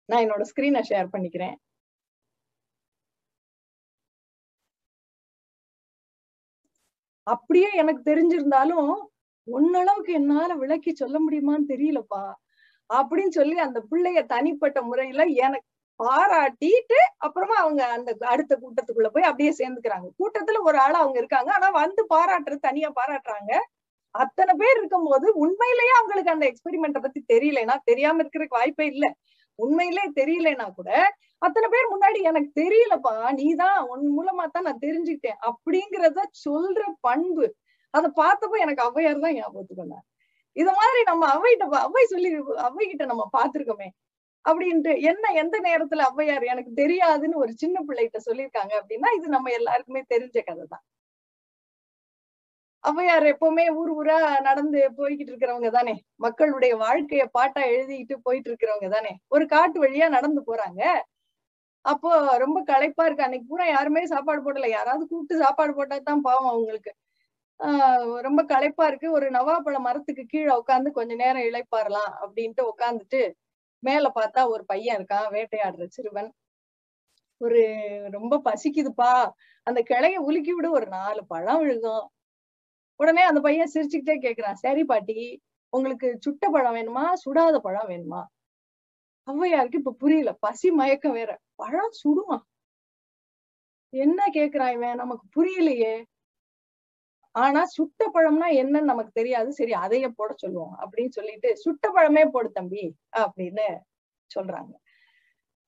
நான் 0.09 0.25
என்னோட 0.27 0.45
ஸ்கிரீனை 0.53 0.83
ஷேர் 0.91 1.12
பண்ணிக்கிறேன். 1.15 1.57
அப்படியே 7.27 7.69
எனக்கு 7.81 8.03
தெரிஞ்சிருந்தாலும் 8.11 8.89
ஒன்னளவுக்கு 9.49 10.13
என்னால 10.13 10.55
விளக்கி 10.55 10.95
சொல்ல 10.95 11.17
முடியுமான்னு 11.19 11.67
தெரியலப்பா. 11.69 12.25
அப்படின்னு 12.91 13.29
சொல்லி 13.29 13.59
அந்த 13.59 13.79
பிள்ளைய 13.91 14.27
தனிப்பட்ட 14.27 14.83
முறையில 14.83 15.23
எனக்கு 15.25 15.69
பாராட்டிட்டு 16.01 16.99
அப்புறமா 17.17 17.55
அவங்க 17.55 17.87
அந்த 17.87 18.17
அடுத்த 18.21 18.53
கூட்டத்துக்குள்ள 18.57 19.09
போய் 19.09 19.23
அப்படியே 19.23 19.53
சேர்ந்துக்கிறாங்க. 19.59 20.09
கூட்டத்துல 20.19 20.61
ஒரு 20.63 20.79
ஆள் 20.79 20.95
அவங்க 20.95 21.19
இருக்காங்க. 21.19 21.53
ஆனா 21.53 21.69
வந்து 21.71 22.07
பாராட்டுறது 22.15 22.59
தனியா 22.61 22.93
பாராட்டுறாங்க. 23.01 23.53
அத்தனை 24.11 24.55
பேர் 24.59 24.79
இருக்கும்போது 24.79 25.33
உண்மையிலேயே 25.35 25.91
அவங்களுக்கு 25.91 26.31
அந்த 26.31 26.47
எக்ஸ்பெரிமெண்ட்டை 26.47 27.01
பத்தி 27.01 27.25
தெரியலனா 27.33 27.77
தெரியாம 27.85 28.23
இருக்கிறதுக்கு 28.23 28.59
வாய்ப்பே 28.59 28.87
இல்ல. 28.87 29.07
உண்மையிலே 29.59 30.05
தெரியலனா 30.21 30.75
கூட 30.75 30.91
அத்தனை 31.39 31.69
பேர் 31.69 31.93
முன்னாடி 31.95 32.23
எனக்கு 32.23 32.51
தெரியலப்பா. 32.63 33.33
நீதான் 33.33 33.79
உன் 33.89 34.05
மூலமா 34.19 34.45
தான் 34.53 34.63
நான் 34.63 34.83
தெரிஞ்சுக்கிட்டேன். 34.83 35.39
அப்படிங்கிறத 35.51 36.21
சொல்ற 36.45 36.83
பண்பு 37.01 37.47
அதை 37.95 38.09
பார்த்தப்போ 38.17 38.57
எனக்கு 38.59 38.83
ஔவையார் 38.89 39.21
தான் 39.21 39.37
ஞாபகத்துக்கு 39.37 39.85
வந்தார். 39.85 40.07
இத 40.57 40.71
மாதிரி 40.73 41.01
நம்ம 41.03 41.25
அவைகிட்ட 41.35 41.67
பா- 41.73 41.85
அவ்வை 41.87 42.05
சொல்லி 42.07 42.31
அவ்வைகிட்ட 42.67 43.05
நம்ம 43.07 43.25
பார்த்திருக்கோமே 43.37 43.89
அப்படின்ட்டு 44.45 44.93
என்ன 45.11 45.27
எந்த 45.43 45.57
நேரத்துல 45.61 46.07
ஔவையார் 46.11 46.45
எனக்கு 46.45 46.73
தெரியாதுன்னு 46.77 47.43
ஒரு 47.45 47.53
சின்ன 47.55 47.79
பிள்ளைகிட்ட 47.89 48.21
சொல்லியிருக்காங்க 48.29 48.73
அப்படின்னா 48.81 49.11
இது 49.19 49.29
நம்ம 49.29 49.51
எல்லாருக்குமே 49.53 50.03
தெரிஞ்ச 50.15 50.39
கதை 50.43 50.65
தான். 50.67 50.85
ஔவையார் 52.85 53.27
எப்பவுமே 53.33 53.65
ஊர் 53.73 53.91
ஊரா 53.93 54.17
நடந்து 54.41 54.81
போய்கிட்டு 54.99 55.33
இருக்கிறவங்க 55.33 55.71
தானே. 55.71 55.95
மக்களுடைய 56.17 56.73
வாழ்க்கைய 56.77 57.25
பாட்டா 57.33 57.63
எழுதிக்கிட்டு 57.73 58.17
போயிட்டு 58.23 58.51
இருக்கிறவங்க 58.51 58.89
தானே. 58.91 59.13
ஒரு 59.29 59.47
காட்டு 59.47 59.79
வழியா 59.85 60.09
நடந்து 60.09 60.43
போறாங்க. 60.49 60.83
அப்போ 61.85 62.11
ரொம்ப 62.39 62.59
களைப்பா 62.65 63.05
இருக்கு. 63.07 63.25
அன்னைக்கு 63.25 63.49
பூரா 63.49 63.67
யாருமே 63.69 64.03
சாப்பாடு 64.07 64.43
போடல. 64.43 64.69
யாராவது 64.71 65.05
கூப்பிட்டு 65.09 65.43
சாப்பாடு 65.45 65.75
போட்டா 65.75 65.99
தான் 66.03 66.23
பாவம் 66.23 66.53
அவங்களுக்கு. 66.53 66.93
ரொம்ப 68.23 68.40
களைப்பா 68.45 68.85
இருக்கு. 68.87 69.09
ஒரு 69.12 69.26
நவாப்பழ 69.31 69.76
மரத்துக்கு 69.78 70.25
கீழே 70.26 70.52
உட்காந்து 70.54 70.90
கொஞ்ச 70.90 71.12
நேரம் 71.14 71.42
இளைப்பாறலாம் 71.42 72.11
அப்படின்ட்டு 72.23 72.62
உட்காந்துட்டு 72.73 73.21
மேல 73.83 74.07
பார்த்தா 74.14 74.42
ஒரு 74.49 74.64
பையன் 74.64 74.97
இருக்கான் 74.99 75.28
வேட்டையாடுற 75.33 75.87
சிறுவன். 75.88 76.31
ஒரு 77.40 77.61
ரொம்ப 78.11 78.40
பசிக்குதுப்பா. 78.45 79.12
அந்த 79.66 79.81
கிளைய 79.90 80.16
உலுக்கி 80.21 80.52
விடு 80.52 80.71
ஒரு 80.71 80.87
நாலு 80.88 81.23
பழம் 81.26 81.61
விழுகும். 81.62 82.04
உடனே 83.00 83.23
அந்த 83.23 83.40
பையன் 83.40 83.73
சிரிச்சுக்கிட்டே 83.75 84.16
கேக்குறான் 84.23 84.61
சரி 84.61 84.85
பாட்டி 84.85 85.19
உங்களுக்கு 85.73 86.09
சுட்ட 86.21 86.45
பழம் 86.50 86.76
வேணுமா? 86.76 87.04
சுடாத 87.25 87.57
பழம் 87.59 87.88
வேணுமா? 87.88 88.23
ஔவையாருக்கு 89.28 89.81
இப்ப 89.83 89.97
புரியல. 89.99 90.33
பசி 90.40 90.71
மயக்கம் 90.73 91.12
வேற. 91.12 91.31
பழம் 91.57 91.95
சுடுமா? 92.02 92.38
என்ன 93.92 94.21
கேக்குறான் 94.35 94.73
இவன்? 94.73 94.95
நமக்கு 94.95 95.25
புரியலையே. 95.37 95.95
ஆனா 97.35 97.65
சுட்ட 97.67 98.11
பழம்னா 98.15 98.49
என்னன்னு 98.55 98.91
நமக்கு 98.91 99.12
தெரியாது. 99.15 99.53
சரி 99.53 99.73
அதையே 99.75 100.09
போட 100.17 100.35
சொல்லுவோம் 100.37 100.75
அப்படின்னு 100.81 101.09
சொல்லிட்டு 101.09 101.57
சுட்ட 101.57 101.93
பழமே 101.95 102.25
போடு 102.31 102.53
தம்பி 102.53 102.85
அப்படின்னு 103.19 103.67
சொல்றாங்க. 104.31 104.73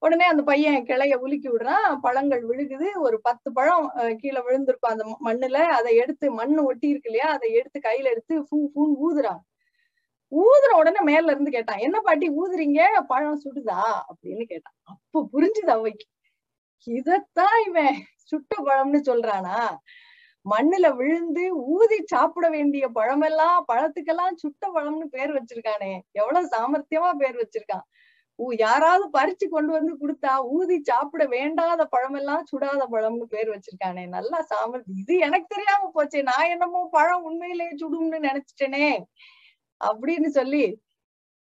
உடனே 0.02 0.24
அந்த 0.24 0.42
பையன் 0.42 0.84
கிளைய 0.86 1.14
உலுக்கி 1.16 1.48
விடுறான். 1.50 2.00
பழங்கள் 2.00 2.42
விழுகுது. 2.46 2.88
ஒரு 2.96 3.20
பத்து 3.20 3.52
பழம் 3.52 3.86
அஹ், 3.96 4.16
கீழே 4.16 4.40
விழுந்திருக்கும் 4.40 4.92
அந்த 4.92 5.04
மண்ணுல. 5.24 5.58
அதை 5.70 5.96
எடுத்து 5.96 6.32
மண்ணு 6.32 6.64
ஒட்டி 6.64 6.88
இருக்கு 6.88 7.10
இல்லையா? 7.10 7.28
அதை 7.28 7.52
எடுத்து 7.52 7.80
கையில 7.80 8.10
எடுத்து 8.10 8.42
ஃபூ 8.42 8.58
ஃபூன்னு 8.72 8.98
ஊதுறான். 9.06 9.42
ஊதுற 10.32 10.72
உடனே 10.76 11.00
மேல 11.02 11.30
இருந்து 11.30 11.50
கேட்டான் 11.50 11.78
என்ன 11.78 12.00
பாட்டி 12.00 12.30
ஊதுறீங்க? 12.32 12.80
பழம் 13.06 13.42
சுடுதா? 13.44 13.80
அப்படின்னு 14.10 14.44
கேட்டான். 14.44 14.76
அப்ப 14.84 15.28
புரிஞ்சுது 15.32 15.70
அவைக்கு. 15.70 16.06
இதத்தான் 16.86 17.58
இவன் 17.66 17.94
சுட்ட 18.24 18.54
பழம்னு 18.64 19.00
சொல்றானா? 19.06 19.58
மண்ணுல 20.46 20.86
விழுந்து 20.96 21.44
ஊதி 21.74 21.98
சாப்பிட 22.06 22.46
வேண்டிய 22.48 22.84
பழமெல்லாம் 22.88 23.58
பழத்துக்கெல்லாம் 23.72 24.34
சுட்ட 24.36 24.64
பழம்னு 24.74 25.06
பேர் 25.10 25.32
வச்சிருக்கானே. 25.38 25.92
எவ்வளவு 26.12 26.50
சாமர்த்தியமா 26.54 27.10
பேர் 27.22 27.36
வச்சிருக்கான். 27.42 27.86
யாராவது 28.58 29.04
பறிச்சு 29.18 29.46
கொண்டு 29.48 29.72
வந்து 29.72 29.92
கொடுத்தா 29.94 30.32
ஊதி 30.56 30.76
சாப்பிட 30.82 31.24
வேண்டாத 31.26 31.82
பழமெல்லாம் 31.94 32.44
சுடாத 32.52 32.82
பழம்னு 32.94 33.26
பேர் 33.34 33.50
வச்சிருக்கானே. 33.50 34.04
நல்லா 34.16 34.40
சாமர்த்தி. 34.52 34.94
இது 35.02 35.14
எனக்கு 35.18 35.48
தெரியாம 35.54 35.90
போச்சே. 35.96 36.22
நான் 36.22 36.50
என்னமோ 36.54 36.82
பழம் 36.90 37.26
உண்மையிலேயே 37.30 37.72
சுடும்னு 37.82 38.20
நினைச்சிட்டேனே. 38.28 38.88
அப்படின்னு 39.80 40.30
சொல்லி 40.38 40.64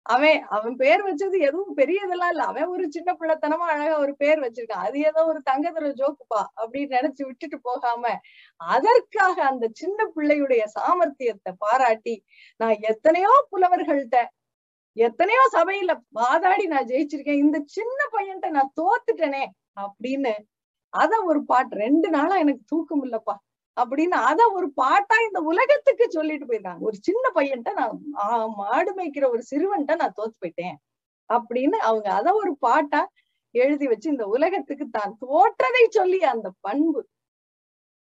அவன் 0.08 0.40
அவன் 0.56 0.74
பேர் 0.76 1.02
வச்சது 1.06 1.36
எதுவும் 1.48 1.74
பெரியதெல்லாம் 1.78 2.32
இல்ல. 2.34 2.44
அவன் 2.50 2.70
ஒரு 2.74 2.84
சின்ன 2.96 3.10
பிள்ளைத்தனமா 3.20 3.66
அழகா 3.74 3.96
ஒரு 4.04 4.12
பேர் 4.22 4.40
வச்சிருக்கான். 4.44 4.84
அது 4.86 4.98
ஏதோ 5.10 5.20
ஒரு 5.32 5.40
தங்கதுர 5.50 5.90
ஜோக்குப்பா 6.00 6.42
அப்படின்னு 6.60 6.96
நினைச்சு 6.98 7.22
விட்டுட்டு 7.26 7.58
போகாம 7.68 8.12
அதற்காக 8.60 9.36
அந்த 9.50 9.66
சின்ன 9.80 10.08
பிள்ளையுடைய 10.16 10.64
சாமர்த்தியத்தை 10.76 11.52
பாராட்டி 11.64 12.16
நான் 12.60 12.76
எத்தனையோ 12.92 13.32
புலவர்கள்ட்ட 13.52 14.18
எத்தனையோ 14.96 15.42
சபையில 15.56 15.92
வாதாடி 16.18 16.64
நான் 16.72 16.88
ஜெயிச்சிருக்கேன். 16.92 17.42
இந்த 17.44 17.58
சின்ன 17.76 17.98
பையன்ட்ட 18.14 18.48
நான் 18.56 18.72
தோத்துட்டேனே 18.80 19.44
அப்படின்னு 19.84 20.32
அத 20.92 21.12
ஒரு 21.30 21.40
பாட்டு 21.44 21.74
ரெண்டு 21.84 22.08
நாளா 22.10 22.36
எனக்கு 22.36 22.62
தூக்கம் 22.66 23.04
இல்லப்பா. 23.06 23.34
அப்படின்னு 23.80 24.16
அத 24.30 24.40
ஒரு 24.58 24.68
பாட்டா 24.80 25.16
இந்த 25.26 25.40
உலகத்துக்கு 25.50 26.04
சொல்லிட்டு 26.10 26.46
போயிருக்காங்க 26.46 26.84
ஒரு 26.88 26.96
சின்ன 27.08 27.24
பையன்ட்ட 27.34 27.72
நான் 27.80 27.96
மாடு 28.60 28.90
மேய்க்கிற 28.98 29.24
ஒரு 29.34 29.42
சிறுவன்ட்ட 29.50 29.94
நான் 30.02 30.16
தோத்து 30.18 30.36
போயிட்டேன். 30.42 30.76
அப்படின்னு 31.30 31.78
அவங்க 31.88 32.08
அத 32.18 32.28
ஒரு 32.34 32.52
பாட்டா 32.58 33.00
எழுதி 33.54 33.86
வச்சு 33.86 34.08
இந்த 34.10 34.26
உலகத்துக்கு 34.26 34.86
தான் 34.88 35.12
தோற்றதை 35.24 35.84
சொல்லி 35.90 36.18
அந்த 36.32 36.48
பண்பு. 36.60 37.00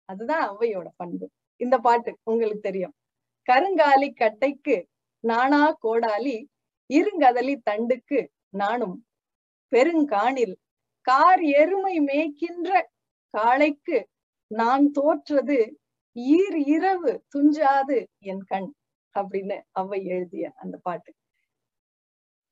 அதுதான் 0.10 0.44
அவையோட 0.52 0.88
பண்பு. 0.96 1.26
இந்த 1.62 1.76
பாட்டு 1.78 2.12
உங்களுக்கு 2.24 2.62
தெரியும். 2.70 2.94
கருங்காலி 3.48 4.10
கட்டைக்கு 4.22 4.78
நானா 5.24 5.62
கோடாலி 5.86 6.38
இருங்கதலி 6.90 7.56
தண்டுக்கு 7.70 8.20
நானும் 8.62 8.96
பெருங்காணில். 9.72 10.56
கார் 11.08 11.44
எருமை 11.62 11.96
மேய்க்கின்ற 12.08 12.70
காளைக்கு 13.34 13.98
நான் 14.50 14.91
தோற்றது 14.91 15.79
ஈர் 16.15 16.56
இரவு 16.56 17.25
துஞ்சாது 17.38 18.06
என் 18.20 18.44
கண் 18.44 18.74
அப்படின்னு 19.20 19.62
ஔவை 19.79 20.03
எழுதிய 20.03 20.51
அந்த 20.56 20.79
பாட்டு. 20.82 21.13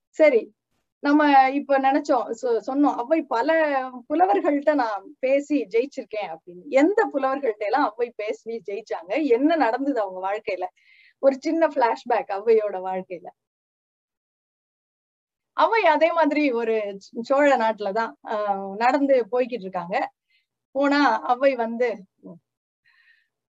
சரி 0.10 0.56
நம்ம 1.00 1.52
இப்ப 1.52 1.80
நினைச்சோம் 1.80 2.34
சொ- 2.42 2.62
சொன்னோம் 2.68 2.96
அவை 2.96 3.22
பல 3.22 3.70
புலவர்கள்ட்ட 4.10 4.74
நான் 4.74 5.16
பேசி 5.20 5.68
ஜெயிச்சிருக்கேன் 5.70 6.36
அப்படின்னு. 6.36 6.68
எந்த 6.68 7.10
புலவர்கள்ட்ட 7.14 7.58
எல்லாம் 7.58 7.90
அவை 7.92 8.14
பேசி 8.16 8.62
ஜெயிச்சாங்க? 8.72 9.28
என்ன 9.28 9.56
நடந்தது 9.56 10.02
அவங்க 10.02 10.32
வாழ்க்கையில? 10.32 10.66
ஒரு 11.20 11.38
சின்ன 11.40 11.68
பிளாஷ்பேக் 11.68 12.28
ஔவையோட 12.28 12.80
வாழ்க்கையில. 12.82 13.28
அவை 15.54 15.84
அதே 15.84 16.12
மாதிரி 16.12 16.52
ஒரு 16.52 16.98
சோழ 17.00 17.58
நாட்டுலதான் 17.58 18.14
ஆஹ் 18.24 18.76
நடந்து 18.76 19.28
போய்கிட்டு 19.32 19.52
இருக்காங்க. 19.52 20.12
போனா 20.78 21.02
அவை 21.28 21.52
வந்து 21.58 21.90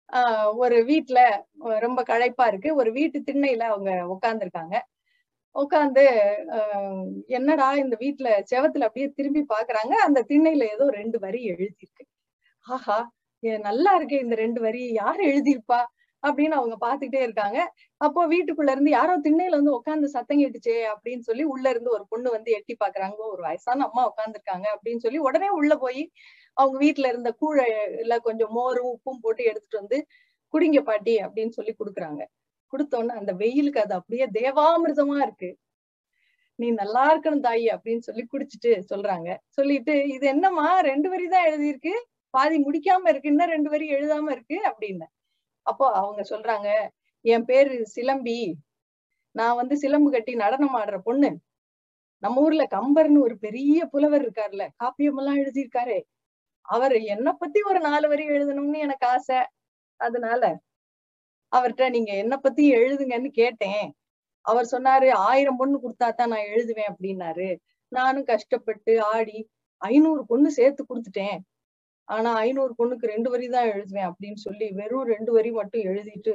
ஆஹ் 0.08 0.50
ஒரு 0.56 0.76
வீட்டுல 0.88 1.20
ரொம்ப 1.80 2.00
களைப்பா 2.02 2.44
இருக்கு. 2.46 2.70
ஒரு 2.74 2.90
வீட்டு 2.92 3.18
திண்ணையில 3.20 3.64
அவங்க 3.70 3.90
உட்கார்ந்துருக்காங்க 4.14 4.76
உட்காந்து 5.56 6.04
என்னடா 7.36 7.68
இந்த 7.74 7.94
வீட்டுல 8.00 8.28
செவத்துல 8.50 8.86
அப்படியே 8.88 9.08
திரும்பி 9.10 9.42
பாக்குறாங்க. 9.48 9.94
அந்த 10.06 10.20
திண்ணையில 10.30 10.64
ஏதோ 10.74 10.86
ரெண்டு 10.92 11.18
வரி 11.18 11.40
எழுதியிருக்கு. 11.52 12.04
ஆஹா 12.66 12.98
ஏ, 13.42 13.52
நல்லா 13.68 13.92
இருக்கு 13.94 14.16
இந்த 14.18 14.36
ரெண்டு 14.36 14.60
வரி. 14.60 14.82
யார் 14.94 15.20
எழுதியிருப்பா? 15.22 15.80
அப்படின்னு 16.22 16.56
அவங்க 16.56 16.76
பாத்துக்கிட்டே 16.80 17.20
இருக்காங்க. 17.22 17.58
அப்போ 18.00 18.20
வீட்டுக்குள்ள 18.28 18.70
இருந்து 18.70 18.90
யாரோ 18.90 19.14
திண்ணையில 19.18 19.58
வந்து 19.60 19.76
உட்காந்து 19.76 20.08
சத்தம் 20.14 20.40
கேட்டுச்சே 20.40 20.76
அப்படின்னு 20.92 21.24
சொல்லி 21.28 21.44
உள்ள 21.52 21.66
இருந்து 21.70 21.90
ஒரு 21.90 22.04
பொண்ணு 22.08 22.28
வந்து 22.30 22.50
எட்டி 22.52 22.74
பாக்குறாங்க. 22.80 23.18
ஒரு 23.32 23.42
வயசான 23.42 23.86
அம்மா 23.88 24.04
உட்காந்துருக்காங்க 24.10 24.66
அப்படின்னு 24.74 25.04
சொல்லி 25.06 25.20
உடனே 25.28 25.50
உள்ள 25.58 25.74
போய் 25.76 26.02
அவங்க 26.58 26.76
வீட்டுல 26.84 27.08
இருந்த 27.12 27.30
கூழைல 27.40 28.14
கொஞ்சம் 28.26 28.52
மோரும் 28.58 28.90
உப்பும் 28.94 29.22
போட்டு 29.24 29.42
எடுத்துட்டு 29.50 29.80
வந்து 29.82 29.98
குடிங்க 30.54 30.80
பாட்டி 30.88 31.14
அப்படின்னு 31.24 31.56
சொல்லி 31.58 31.72
கொடுக்குறாங்க. 31.78 32.22
கொடுத்தோன்னே 32.72 33.14
அந்த 33.20 33.32
வெயிலுக்கு 33.42 33.80
அது 33.84 33.94
அப்படியே 34.00 34.26
தேவாமிர்தமா 34.38 35.16
இருக்கு. 35.26 35.50
நீ 36.58 36.68
நல்லா 36.80 37.02
இருக்கணும் 37.12 37.44
தாயி 37.46 37.66
அப்படின்னு 37.74 38.04
சொல்லி 38.08 38.22
குடிச்சிட்டு 38.32 38.70
சொல்றாங்க. 38.92 39.28
சொல்லிட்டு 39.56 39.94
இது 40.14 40.24
என்னம்மா 40.26 40.66
ரெண்டு 40.90 41.08
வரி 41.12 41.26
தான் 41.34 41.46
எழுதியிருக்கு? 41.50 41.92
பாதி 42.34 42.56
முடிக்காம 42.64 43.08
இருக்கு 43.12 43.30
இன்னும் 43.32 43.52
ரெண்டு 43.54 43.70
வரி 43.74 43.86
எழுதாம 43.96 44.30
இருக்கு 44.36 44.56
அப்படின்னு. 44.70 45.06
அப்போ 45.66 45.86
அவங்க 46.00 46.22
சொல்றாங்க 46.32 46.68
என் 47.24 47.46
பேரு 47.50 47.74
சிலம்பி. 47.96 48.38
நான் 49.36 49.58
வந்து 49.60 49.74
சிலம்பு 49.76 50.10
கட்டி 50.10 50.32
நடனம் 50.44 50.76
ஆடுற 50.80 50.98
பொண்ணு. 51.08 51.30
நம்ம 52.22 52.42
ஊர்ல 52.42 52.64
கம்பர்னு 52.76 53.20
ஒரு 53.26 53.36
பெரிய 53.46 53.86
புலவர் 53.92 54.22
இருக்காருல்ல 54.26 54.64
காப்பியம் 54.82 55.18
எல்லாம் 55.20 55.40
எழுதியிருக்காரு. 55.42 55.98
அவர் 56.74 56.94
என்ன 57.14 57.28
பத்தி 57.42 57.60
ஒரு 57.70 57.80
நாலு 57.80 58.06
வரி 58.08 58.24
எழுதணும்னு 58.28 58.78
எனக்கு 58.86 59.06
ஆசை. 59.06 59.38
அதனால 60.00 60.42
அவர்கிட்ட 61.52 61.84
நீங்க 61.90 62.12
என்ன 62.22 62.34
பத்தி 62.36 62.64
எழுதுங்கன்னு 62.74 63.30
கேட்டேன். 63.40 63.86
அவர் 64.44 64.66
சொன்னாரு 64.72 65.08
ஆயிரம் 65.30 65.58
பொண்ணு 65.60 65.76
கொடுத்தாதான் 65.84 66.32
நான் 66.32 66.50
எழுதுவேன் 66.54 66.90
அப்படின்னாரு. 66.92 67.48
நானும் 67.92 68.24
கஷ்டப்பட்டு 68.24 68.92
ஆடி 69.14 69.38
ஐநூறு 69.82 70.22
பொண்ணு 70.26 70.50
சேர்த்து 70.50 70.82
கொடுத்துட்டேன். 70.84 71.38
ஆனா 72.08 72.30
ஐநூறு 72.44 72.72
பொண்ணுக்கு 72.78 73.06
ரெண்டு 73.14 73.28
வரி 73.30 73.46
தான் 73.48 73.68
எழுதுவேன் 73.68 74.08
அப்படின்னு 74.10 74.40
சொல்லி 74.46 74.66
வெறும் 74.80 75.10
ரெண்டு 75.14 75.32
வரி 75.32 75.50
மட்டும் 75.50 75.86
எழுதிட்டு 75.90 76.34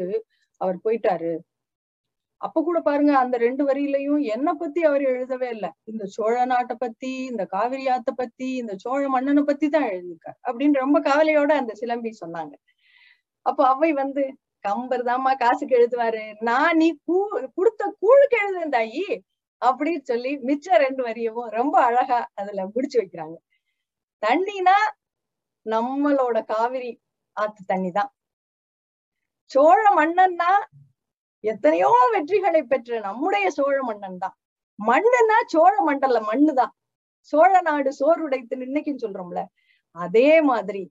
அவர் 0.62 0.78
போயிட்டாரு. 0.86 1.32
அப்ப 2.46 2.62
கூட 2.68 2.78
பாருங்க 2.88 3.14
அந்த 3.24 3.36
ரெண்டு 3.46 3.64
வரியிலையும் 3.70 4.22
என்ன 4.36 4.50
பத்தி 4.62 4.80
அவர் 4.90 5.04
எழுதவே 5.12 5.50
இல்லை. 5.56 5.70
இந்த 5.92 6.04
சோழ 6.16 6.36
நாட்டை 6.52 6.76
பத்தி 6.84 7.12
இந்த 7.32 7.44
காவிரி 7.54 7.86
ஆத்த 7.96 8.12
பத்தி 8.22 8.48
இந்த 8.62 8.74
சோழ 8.84 9.02
மன்னனை 9.16 9.44
பத்தி 9.50 9.68
தான் 9.76 9.88
எழுதியிருக்கார் 9.92 10.38
அப்படின்னு 10.48 10.82
ரொம்ப 10.84 11.00
கவலையோட 11.10 11.52
அந்த 11.62 11.74
சிலம்பி 11.82 12.12
சொன்னாங்க. 12.24 12.54
அப்ப 13.46 13.60
அவை 13.74 13.92
வந்து 14.02 14.24
கம்பர் 14.66 15.06
தாம்மா 15.10 15.32
காசுக்கு 15.44 15.78
எழுதுவாரு 15.80 16.24
நான் 16.50 16.78
நீ 16.82 16.90
கூ 17.08 17.18
கொடுத்த 17.58 17.82
கூழுக்கு 18.04 18.38
எழுதுந்தாயி 18.44 19.06
தாயி 19.06 19.08
அப்படின்னு 19.62 20.04
சொல்லி 20.12 20.32
மிச்ச 20.50 20.78
ரெண்டு 20.86 21.02
வரியவும் 21.08 21.50
ரொம்ப 21.58 21.76
அழகா 21.88 22.20
அதுல 22.40 22.62
முடிச்சு 22.76 22.98
வைக்கிறாங்க. 23.02 23.36
தண்ணினா 24.24 24.78
நம்மளோட 25.66 26.38
காவிரி 26.54 26.92
ஆத்து 27.38 27.62
தண்ணி 27.72 27.92
தான் 28.00 28.12
சோழ 29.52 29.84
மன்னன்னா 30.00 30.52
எத்தனையோ 31.44 31.90
வெற்றிகளை 32.16 32.62
பெற்ற 32.64 33.00
நம்முடைய 33.00 33.46
சோழ 33.50 33.76
மன்னன் 33.84 34.18
தான். 34.18 34.36
மண்ணுன்னா 34.80 35.38
சோழ 35.46 35.74
மண்டல 35.82 36.20
மண்ணுதான். 36.32 36.74
சோழ 37.34 37.52
நாடு 37.62 37.90
சோறு 37.94 38.22
உடைத்து 38.24 38.56
இன்னைக்கும் 38.68 39.04
சொல்றோம்ல 39.04 39.42
அதே 39.96 40.30
மாதிரி 40.42 40.84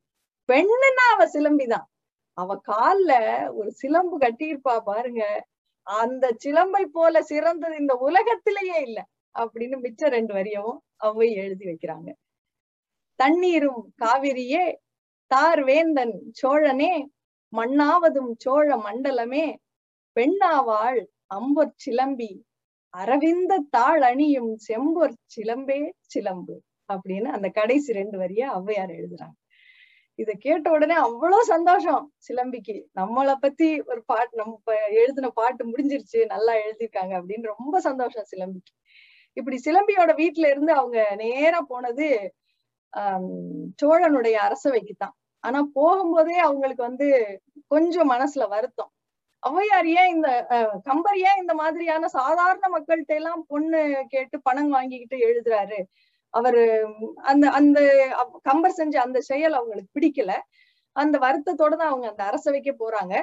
பெண்ணுன்னா 0.48 1.04
அவ 1.14 1.22
சிலம்பிதான். 1.34 1.86
அவ 2.38 2.54
கால்ல 2.68 3.12
ஒரு 3.54 3.70
சிலம்பு 3.72 4.16
கட்டியிருப்பா 4.18 4.74
பாருங்க. 4.84 5.22
அந்த 5.86 6.24
சிலம்பை 6.44 6.84
போல 6.92 7.22
சிறந்தது 7.22 7.76
இந்த 7.76 7.94
உலகத்திலேயே 8.08 8.78
இல்ல 8.82 8.98
அப்படின்னு 9.34 9.76
மிச்ச 9.84 10.08
ரெண்டு 10.08 10.32
வரியவும் 10.34 10.80
அவை 10.98 11.28
எழுதி 11.34 11.64
வைக்கிறாங்க. 11.66 12.08
தண்ணீரும் 13.20 13.82
காவிரியே 14.02 14.64
தார் 15.30 15.62
வேந்தன் 15.64 16.14
சோழனே 16.32 16.92
மண்ணாவதும் 17.52 18.32
சோழ 18.36 18.68
மண்டலமே 18.76 19.44
பெண்ணாவாள் 20.16 21.00
அம்பொற் 21.26 21.76
சிலம்பி 21.84 22.30
அரவிந்த 22.94 23.52
தாள் 23.70 24.02
அணியும் 24.02 24.52
செம்பொற் 24.68 25.16
சிலம்பே 25.34 25.78
சிலம்பு 26.06 26.56
அப்படின்னு 26.88 27.28
அந்த 27.28 27.48
கடைசி 27.48 27.92
ரெண்டு 27.92 28.18
வரிய 28.18 28.42
ஔவையார் 28.50 28.92
எழுதுறாங்க. 28.98 29.36
இத 30.18 30.30
கேட்ட 30.38 30.66
உடனே 30.70 30.94
அவ்வளவு 30.94 31.44
சந்தோஷம் 31.44 32.02
சிலம்பிக்கு. 32.28 32.76
நம்மளை 32.94 33.34
பத்தி 33.40 33.68
ஒரு 33.82 34.02
பாட்டு 34.04 34.36
நம்ம 34.36 34.74
எழுதின 34.90 35.30
பாட்டு 35.30 35.62
முடிஞ்சிருச்சு 35.64 36.20
நல்லா 36.26 36.52
எழுதியிருக்காங்க 36.54 37.12
அப்படின்னு 37.20 37.52
ரொம்ப 37.54 37.80
சந்தோஷம் 37.80 38.28
சிலம்பிக்கு. 38.32 38.72
இப்படி 39.36 39.58
சிலம்பியோட 39.64 40.10
வீட்டுல 40.14 40.50
இருந்து 40.50 40.72
அவங்க 40.72 40.98
நேரா 41.14 41.60
போனது 41.68 42.08
ஆஹ் 42.92 43.28
சோழனுடைய 43.82 44.36
அரசவைக்குத்தான். 44.46 45.14
ஆனா 45.44 45.60
போகும்போதே 45.74 46.36
அவங்களுக்கு 46.40 46.82
வந்து 46.82 47.08
கொஞ்சம் 47.68 48.10
மனசுல 48.10 48.48
வருத்தம். 48.48 48.92
ஔவையார் 49.42 49.88
ஏன் 49.94 50.08
இந்த 50.08 50.28
கம்பர் 50.84 51.18
ஏன் 51.20 51.40
இந்த 51.40 51.54
மாதிரியான 51.54 52.08
சாதாரண 52.08 52.66
மக்கள்கிட்ட 52.68 53.14
எல்லாம் 53.14 53.44
பொண்ணு 53.48 53.80
கேட்டு 54.08 54.42
பணம் 54.42 54.68
வாங்கிக்கிட்டு 54.68 55.16
எழுதுறாரு? 55.26 55.78
அவரு 56.34 56.62
அந்த 57.22 57.50
அந்த 57.50 57.78
கம்பர் 58.42 58.70
செஞ்ச 58.72 59.00
அந்த 59.00 59.20
செயல் 59.20 59.52
அவங்களுக்கு 59.52 59.94
பிடிக்கல. 59.94 60.32
அந்த 60.96 61.18
வருத்தத்தோட 61.18 61.72
தான் 61.74 61.88
அவங்க 61.88 62.08
அந்த 62.08 62.24
அரசவைக்கு 62.24 62.72
போறாங்க. 62.78 63.14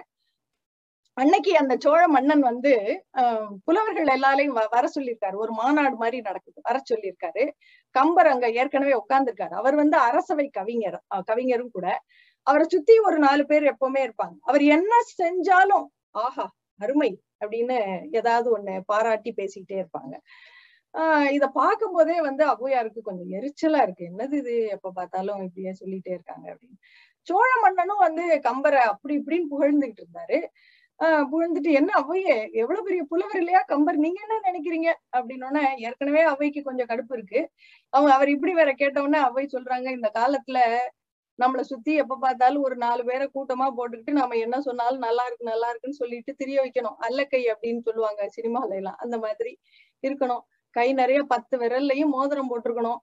அன்னைக்கு 1.17 1.57
அந்த 1.57 1.75
சோழ 1.79 2.07
மன்னன் 2.07 2.39
வந்து 2.39 2.71
ஆஹ், 3.17 3.47
புலவர்கள் 3.65 4.07
எல்லாரையும் 4.07 4.57
வ- 4.57 4.69
வர 4.69 4.89
சொல்லியிருக்காரு. 4.95 5.35
ஒரு 5.35 5.51
மாநாடு 5.51 5.95
மாதிரி 5.95 6.21
நடக்குது. 6.21 6.59
வர 6.63 6.81
சொல்லியிருக்காரு. 6.89 7.43
கம்பர் 7.95 8.27
அங்க 8.27 8.49
ஏற்கனவே 8.51 8.93
உட்கார்ந்துருக்காரு. 9.01 9.53
அவர் 9.53 9.75
வந்து 9.75 9.97
அரசவை 9.99 10.49
கவிஞர் 10.49 11.03
அஹ், 11.15 11.23
கவிஞரும் 11.25 11.71
கூட. 11.71 11.87
அவரை 12.47 12.65
சுத்தி 12.69 12.99
ஒரு 12.99 13.17
நாலு 13.19 13.45
பேர் 13.45 13.63
எப்பவுமே 13.73 14.01
இருப்பாங்க. 14.05 14.35
அவர் 14.41 14.63
என்ன 14.69 14.93
செஞ்சாலும் 15.17 15.85
ஆஹா 16.15 16.45
அருமை 16.79 17.09
அப்படின்னு 17.41 17.75
ஏதாவது 18.11 18.47
ஒண்ணு 18.55 18.73
பாராட்டி 18.85 19.31
பேசிக்கிட்டே 19.37 19.75
இருப்பாங்க. 19.81 20.13
ஆஹ் 20.95 21.29
இத 21.31 21.45
பார்க்கும் 21.53 21.93
போதே 21.93 22.15
வந்து 22.21 22.43
அவ்வையாருக்கு 22.45 23.01
கொஞ்சம் 23.01 23.31
எரிச்சலா 23.37 23.81
இருக்கு. 23.81 24.03
என்னது 24.05 24.35
இது? 24.37 24.55
எப்ப 24.69 24.91
பார்த்தாலும் 24.91 25.43
இப்படியே 25.43 25.73
சொல்லிட்டே 25.81 26.11
இருக்காங்க 26.11 26.47
அப்படின்னு. 26.53 26.77
சோழ 27.27 27.49
மன்னனும் 27.63 28.03
வந்து 28.07 28.25
கம்பரை 28.47 28.81
அப்படி 28.91 29.13
இப்படின்னு 29.19 29.51
புகழ்ந்துகிட்டு 29.51 30.03
இருந்தாரு. 30.03 30.39
ஆஹ் 30.99 31.25
புகழ்ந்துட்டு 31.31 31.71
என்ன 31.73 31.91
ஔவையே 32.01 32.33
எவ்வளவு 32.55 32.85
பெரிய 32.85 33.03
புலவர் 33.11 33.39
இல்லையா 33.39 33.61
கம்பர்? 33.67 33.97
நீங்க 33.97 34.19
என்ன 34.23 34.37
நினைக்கிறீங்க? 34.47 34.89
அப்படின்னோடனே 35.17 35.63
ஏற்கனவே 35.87 36.23
அவைக்கு 36.25 36.61
கொஞ்சம் 36.63 36.89
கடுப்பு 36.91 37.13
இருக்கு. 37.13 37.41
அவங்க 37.93 38.11
அவர் 38.15 38.29
இப்படி 38.29 38.53
வேற 38.53 38.71
கேட்டவுடனே 38.75 39.21
அவை 39.25 39.45
சொல்றாங்க 39.53 39.89
இந்த 39.91 40.09
காலத்துல 40.15 40.59
நம்மள 41.39 41.59
சுத்தி 41.61 41.93
எப்ப 41.95 42.17
பார்த்தாலும் 42.21 42.61
ஒரு 42.61 42.75
நாலு 42.75 43.05
பேரை 43.05 43.29
கூட்டமா 43.33 43.67
போட்டுக்கிட்டு 43.77 44.11
நம்ம 44.11 44.35
என்ன 44.35 44.61
சொன்னாலும் 44.61 44.97
நல்லா 44.97 45.25
இருக்கு 45.25 45.45
நல்லா 45.45 45.69
இருக்குன்னு 45.69 45.95
சொல்லிட்டு 45.95 46.35
திரிய 46.35 46.61
வைக்கணும். 46.61 46.97
அல்லக்கை 46.99 47.41
அப்படின்னு 47.51 47.79
சொல்லுவாங்க 47.79 48.29
சினிமால 48.37 48.75
எல்லாம் 48.75 48.95
அந்த 48.95 49.17
மாதிரி 49.17 49.59
இருக்கணும். 50.03 50.43
கை 50.75 50.93
நிறைய 50.93 51.23
பத்து 51.23 51.57
விரல்லையும் 51.57 52.13
மோதிரம் 52.13 52.49
போட்டிருக்கணும். 52.51 52.99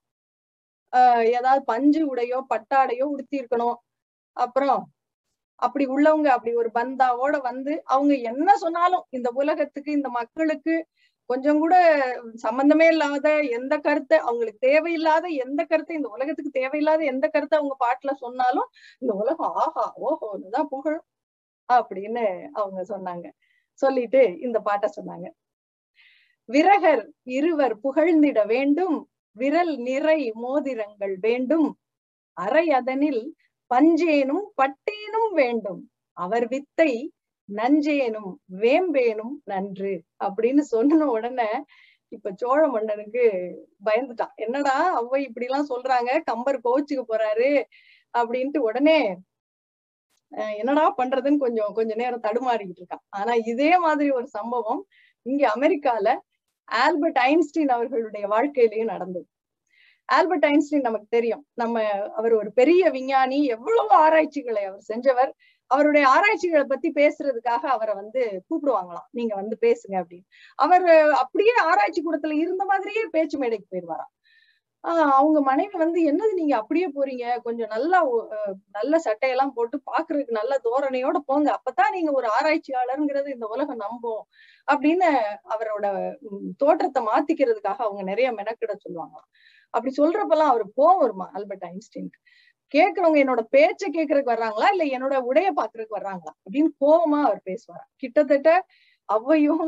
ஆஹ் 0.93 1.25
ஏதாவது 1.31 1.63
பஞ்சு 1.63 2.15
உடையோ 2.15 2.39
பட்டாடையோ 2.49 3.03
உடுத்தி 3.03 3.39
இருக்கணும். 3.39 3.75
அப்புறம் 4.37 4.83
அப்படி 5.55 5.85
உள்ளவங்க 5.87 6.27
அப்படி 6.27 6.55
ஒரு 6.55 6.69
பந்தாவோட 6.73 7.41
வந்து 7.41 7.81
அவங்க 7.85 8.13
என்ன 8.15 8.55
சொன்னாலும் 8.57 9.05
இந்த 9.09 9.29
உலகத்துக்கு 9.33 9.91
இந்த 9.91 10.09
மக்களுக்கு 10.09 10.73
கொஞ்சம் 11.29 11.59
கூட 11.59 11.75
சம்பந்தமே 12.43 12.85
இல்லாத 12.87 13.27
எந்த 13.57 13.73
கருத்தை 13.77 14.17
அவங்களுக்கு 14.27 14.61
தேவையில்லாத 14.67 15.25
எந்த 15.45 15.61
கருத்தை 15.65 15.95
இந்த 15.95 16.09
உலகத்துக்கு 16.15 16.51
தேவையில்லாத 16.59 17.01
எந்த 17.05 17.25
கருத்தை 17.27 17.57
அவங்க 17.59 17.75
பாட்டுல 17.85 18.13
சொன்னாலும் 18.23 18.69
இந்த 19.01 19.13
உலகம் 19.21 19.55
ஆஹா 19.63 19.85
ஓஹோ 20.07 20.29
புகழும் 20.73 21.05
அப்படின்னு 21.69 22.25
அவங்க 22.59 22.81
சொன்னாங்க. 22.93 23.27
சொல்லிட்டு 23.79 24.21
இந்த 24.45 24.57
பாட்டை 24.67 24.87
சொன்னாங்க. 24.97 25.27
விரகர் 26.49 27.03
இருவர் 27.37 27.75
புகழ்ந்திட 27.85 28.39
வேண்டும் 28.53 28.97
விரல் 29.35 29.73
நிறை 29.87 30.19
மோதிரங்கள் 30.43 31.15
வேண்டும். 31.27 31.67
அரை 32.37 32.65
அதனில் 32.79 33.23
பஞ்சேனும் 33.71 34.45
பட்டேனும் 34.61 35.31
வேண்டும். 35.41 35.81
அவர் 36.17 36.45
வித்தை 36.53 36.91
நஞ்சேனும் 37.49 38.31
வேம்பேனும் 38.61 39.35
நன்று 39.43 39.93
அப்படின்னு 40.23 40.63
சொன்ன 40.73 41.07
உடனே 41.07 41.49
இப்ப 42.11 42.31
சோழ 42.35 42.61
மன்னனுக்கு 42.67 43.23
பயந்துட்டான். 43.85 44.33
என்னடா 44.35 44.75
அவ்வை 44.93 45.19
இப்படி 45.23 45.45
எல்லாம் 45.45 45.69
சொல்றாங்க? 45.69 46.11
கம்பர் 46.23 46.59
கோச்சுக்கு 46.65 47.05
போறாரு 47.07 47.51
அப்படின்ட்டு 48.13 48.59
உடனே 48.69 48.99
என்னடா 50.57 50.85
பண்றதுன்னு 50.97 51.43
கொஞ்சம் 51.45 51.73
கொஞ்ச 51.73 51.91
நேரம் 51.95 52.23
தடுமாறிக்கிட்டு 52.23 52.81
இருக்கான். 52.81 53.05
ஆனா 53.11 53.33
இதே 53.45 53.71
மாதிரி 53.77 54.09
ஒரு 54.11 54.27
சம்பவம் 54.29 54.81
இங்க 55.25 55.43
அமெரிக்கால 55.57 56.07
ஆல்பர்ட் 56.67 57.19
ஐன்ஸ்டீன் 57.29 57.73
அவர்களுடைய 57.77 58.25
வாழ்க்கையிலயும் 58.27 58.93
நடந்தது. 58.93 59.27
ஆல்பர்ட் 60.07 60.45
ஐன்ஸ்டீன் 60.45 60.81
நமக்கு 60.81 61.07
தெரியும். 61.09 61.45
நம்ம 61.53 61.83
அவர் 62.11 62.33
ஒரு 62.33 62.53
பெரிய 62.53 62.89
விஞ்ஞானி 62.89 63.45
எவ்வளவு 63.45 63.89
ஆராய்ச்சிகளை 63.89 64.63
அவர் 64.63 64.83
செஞ்சவர். 64.93 65.31
அவருடைய 65.67 66.07
ஆராய்ச்சிகளை 66.07 66.65
பத்தி 66.65 66.91
பேசுறதுக்காக 66.91 67.65
அவரை 67.67 67.95
வந்து 67.95 68.43
கூப்பிடுவாங்களாம். 68.49 69.07
நீங்க 69.11 69.35
வந்து 69.35 69.57
பேசுங்க 69.61 70.03
அப்படின்னு. 70.03 70.23
அவர் 70.55 70.85
அப்படியே 71.11 71.53
ஆராய்ச்சி 71.53 72.03
கூடத்துல 72.03 72.33
இருந்த 72.33 72.65
மாதிரியே 72.65 73.03
பேச்சு 73.11 73.37
மேடைக்கு 73.37 73.65
போயிடுவாராம். 73.71 74.13
ஆஹ் 74.87 75.11
அவங்க 75.11 75.41
மனைவி 75.41 75.77
வந்து 75.77 76.01
என்னது 76.11 76.33
நீங்க 76.33 76.57
அப்படியே 76.57 76.87
போறீங்க? 76.87 77.41
கொஞ்சம் 77.41 77.67
நல்லா 77.67 78.03
நல்ல 78.71 79.01
சட்டையெல்லாம் 79.05 79.51
போட்டு 79.55 79.81
பாக்குறதுக்கு 79.91 80.29
நல்ல 80.29 80.59
தோரணையோட 80.63 81.15
போங்க. 81.25 81.59
அப்பதான் 81.59 81.91
நீங்க 81.91 82.11
ஒரு 82.11 82.29
ஆராய்ச்சியாளருங்கிறது 82.41 83.27
இந்த 83.27 83.47
உலகம் 83.47 83.75
நம்பும். 83.75 84.25
அப்படின்னு 84.71 85.15
அவரோட 85.49 86.15
தோற்றத்தை 86.57 87.03
மாத்திக்கிறதுக்காக 87.03 87.75
அவங்க 87.77 88.01
நிறைய 88.03 88.31
மெனக்கிட 88.31 88.73
சொல்லுவாங்களாம். 88.89 89.27
அப்படி 89.73 89.91
சொல்றப்பெல்லாம் 89.99 90.51
அவர் 90.53 90.65
கோவம் 90.77 91.01
வருமா 91.03 91.27
ஆல்பர்ட் 91.35 91.65
ஐன்ஸ்டீனுக்கு? 91.69 92.19
கேட்கறவங்க 92.73 93.19
என்னோட 93.23 93.41
பேச்ச 93.55 93.83
கேட்கறதுக்கு 93.89 94.33
வர்றாங்களா? 94.35 94.67
இல்ல 94.73 94.85
என்னோட 94.95 95.15
உடைய 95.29 95.49
பாக்குறதுக்கு 95.59 95.97
வர்றாங்களா? 95.99 96.33
அப்படின்னு 96.45 96.71
கோவமா 96.83 97.19
அவர் 97.27 97.41
பேசுவாராம் 97.49 97.91
கிட்டத்தட்ட 98.03 98.49
அவ்வையும் 99.09 99.65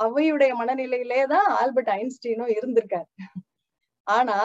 அவ்வையுடைய 0.00 0.52
மனநிலையிலே 0.60 1.20
தான் 1.34 1.48
ஆல்பர்ட் 1.60 1.92
ஐன்ஸ்டீனும் 1.96 2.52
இருந்திருக்காரு. 2.56 3.08
ஆனா 4.06 4.38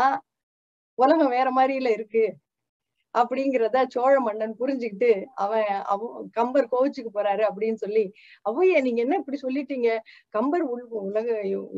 உலகம் 0.99 1.33
வேற 1.35 1.49
மாதிரில 1.57 1.91
இருக்கு 1.97 2.23
அப்படிங்கிறத 3.15 3.77
சோழ 3.93 4.13
மன்னன் 4.25 4.53
புரிஞ்சுக்கிட்டு 4.59 5.09
அவன் 5.43 5.69
அவ 5.93 5.99
கம்பர் 6.37 6.67
கோவிச்சுக்கு 6.73 7.11
போறாரு 7.17 7.43
அப்படின்னு 7.49 7.79
சொல்லி 7.83 8.03
அவைய 8.45 8.81
நீங்க 8.87 9.01
என்ன 9.05 9.17
இப்படி 9.21 9.39
சொல்லிட்டீங்க? 9.43 9.89
கம்பர் 10.33 10.65
உள் 10.73 10.83
உலக 11.01 11.27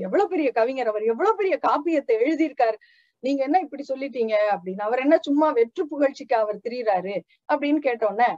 எவ்வளவு 0.06 0.32
பெரிய 0.34 0.50
கவிஞர் 0.60 0.92
அவர் 0.94 1.06
எவ்வளவு 1.14 1.40
பெரிய 1.42 1.56
காப்பியத்தை 1.68 2.16
எழுதியிருக்காரு? 2.24 2.78
நீங்க 3.24 3.44
என்ன 3.44 3.60
இப்படி 3.60 3.84
சொல்லிட்டீங்க 3.88 4.36
அப்படின்னு 4.54 4.82
அவர் 4.82 5.00
என்ன 5.00 5.16
சும்மா 5.22 5.48
வெற்று 5.52 5.84
புகழ்ச்சிக்கு 5.92 6.36
அவர் 6.36 6.64
திரியறாரு 6.66 7.16
அப்படின்னு 7.54 7.80
கேட்டோன்னே 7.84 8.30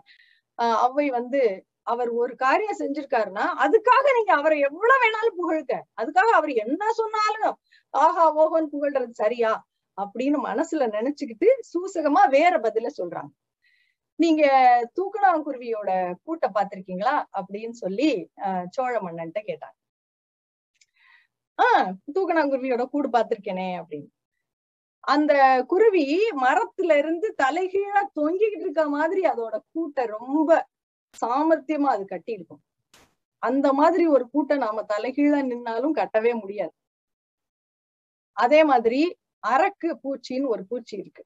ஆஹ் 0.60 0.80
அவ்வை 0.86 1.08
வந்து 1.10 1.42
அவர் 1.88 2.10
ஒரு 2.14 2.34
காரியம் 2.36 2.80
செஞ்சிருக்காருன்னா 2.80 3.46
அதுக்காக 3.66 4.06
நீங்க 4.18 4.32
அவரை 4.34 4.60
எவ்வளவு 4.60 5.02
வேணாலும் 5.04 5.40
புகழ்க. 5.40 5.72
அதுக்காக 6.02 6.30
அவர் 6.34 6.54
என்ன 6.64 6.84
சொன்னாலும் 6.92 7.56
ஆஹா 7.94 8.24
ஓஹோன்னு 8.36 8.72
புகழ்றது 8.74 9.14
சரியா 9.14 9.52
அப்படின்னு 9.98 10.40
மனசுல 10.46 10.88
நினைச்சுக்கிட்டு 10.98 11.50
சூசகமா 11.72 12.24
வேற 12.30 12.54
பதில 12.60 12.88
சொல்றாங்க. 12.98 13.32
நீங்க 14.20 14.44
தூக்கணாங்குருவியோட 14.98 15.92
கூட்ட 16.24 16.46
பாத்திருக்கீங்களா 16.56 17.16
அப்படின்னு 17.38 17.76
சொல்லி 17.76 18.10
அஹ் 18.46 18.66
சோழ 18.70 18.94
மன்னன்ட்ட 19.02 19.42
கேட்டாங்க. 19.50 19.78
ஆஹ் 21.60 21.92
தூக்கணாங்குருவியோட 22.16 22.86
கூடு 22.86 23.10
பாத்திருக்கேனே 23.10 23.70
அப்படின்னு. 23.82 24.10
அந்த 25.08 25.34
குருவி 25.68 26.06
மரத்துல 26.44 26.98
இருந்து 26.98 27.28
தலைகீழா 27.44 28.02
தொங்கிக்கிட்டு 28.20 28.66
இருக்க 28.66 28.84
மாதிரி 28.90 29.22
அதோட 29.22 29.56
கூட்டை 29.74 30.06
ரொம்ப 30.08 30.50
சாமர்த்தியமா 31.22 31.90
அது 31.96 32.06
கட்டி 32.06 32.32
இருக்கும் 32.32 32.62
அந்த 33.44 33.68
மாதிரி 33.74 34.04
ஒரு 34.08 34.26
கூட்டை 34.34 34.56
நாம 34.58 34.84
தலைகீழா 34.94 35.40
நின்னாலும் 35.44 35.96
கட்டவே 35.96 36.32
முடியாது. 36.42 36.74
அதே 38.38 38.62
மாதிரி 38.64 39.02
அரக்கு 39.44 39.90
பூச்சின்னு 40.04 40.48
ஒரு 40.48 40.64
பூச்சி 40.66 40.96
இருக்கு. 40.98 41.24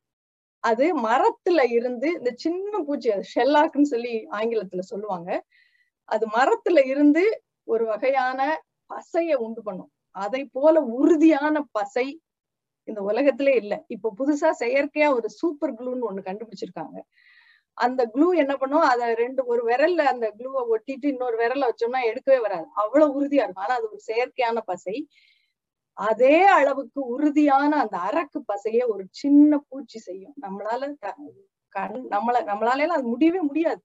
அது 0.64 0.86
மரத்துல 1.00 1.60
இருந்து 1.72 2.08
இந்த 2.18 2.32
சின்ன 2.36 2.82
பூச்சி 2.84 3.10
அது 3.12 3.26
ஷெல்லாக்குன்னு 3.36 3.92
சொல்லி 3.96 4.14
ஆங்கிலத்துல 4.32 4.80
சொல்லுவாங்க. 4.80 5.30
அது 6.10 6.26
மரத்துல 6.28 6.80
இருந்து 6.88 7.24
ஒரு 7.68 7.86
வகையான 7.86 8.40
பசைய 8.90 9.34
உண்டு 9.36 9.62
பண்ணும். 9.64 9.92
அதை 10.16 10.42
போல 10.46 10.82
உறுதியான 11.00 11.56
பசை 11.72 12.08
இந்த 12.90 13.02
உலகத்திலே 13.10 13.54
இல்ல. 13.56 13.74
இப்போ 13.90 14.10
புதுசா 14.20 14.50
செயற்கையா 14.62 15.10
ஒரு 15.16 15.30
சூப்பர் 15.40 15.76
க்ளூன்னு 15.80 16.08
ஒண்ணு 16.10 16.22
கண்டுபிடிச்சிருக்காங்க. 16.26 16.98
அந்த 17.78 18.02
க்ளூ 18.14 18.28
என்ன 18.42 18.54
பண்ணும்? 18.58 18.86
அத 18.92 19.04
ரெண்டு 19.16 19.42
ஒரு 19.46 19.62
விரல்ல 19.68 20.02
அந்த 20.12 20.28
க்ளூவை 20.38 20.62
ஒட்டிட்டு 20.74 21.08
இன்னொரு 21.14 21.38
விரல்ல 21.42 21.70
வச்சோம்னா 21.70 22.02
எடுக்கவே 22.10 22.40
வராது. 22.46 22.68
அவ்வளவு 22.84 23.16
உறுதியா 23.20 23.44
இருக்கும். 23.46 23.66
ஆனா 23.66 23.78
அது 23.80 23.88
ஒரு 23.92 24.02
செயற்கையான 24.10 24.60
பசை. 24.66 24.96
அதே 25.98 26.36
அளவுக்கு 26.52 27.00
உறுதியான 27.14 27.72
அந்த 27.84 27.98
அரக்கு 28.10 28.40
பசைய 28.50 28.82
ஒரு 28.90 29.04
சின்ன 29.14 29.60
பூச்சி 29.70 30.00
செய்யும். 30.00 30.36
நம்மளால 30.44 30.84
கண் 31.74 31.96
நம்மள 32.14 32.38
நம்மளால 32.48 32.84
எல்லாம் 32.86 33.00
அது 33.00 33.14
முடியவே 33.14 33.42
முடியாது. 33.42 33.82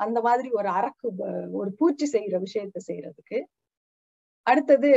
அந்த 0.00 0.18
மாதிரி 0.20 0.48
ஒரு 0.58 0.68
அரக்கு 0.78 1.08
ஒரு 1.52 1.70
பூச்சி 1.78 2.06
செய்யற 2.12 2.36
விஷயத்த 2.44 2.78
செய்யறதுக்கு. 2.88 3.38
அடுத்தது 4.46 4.90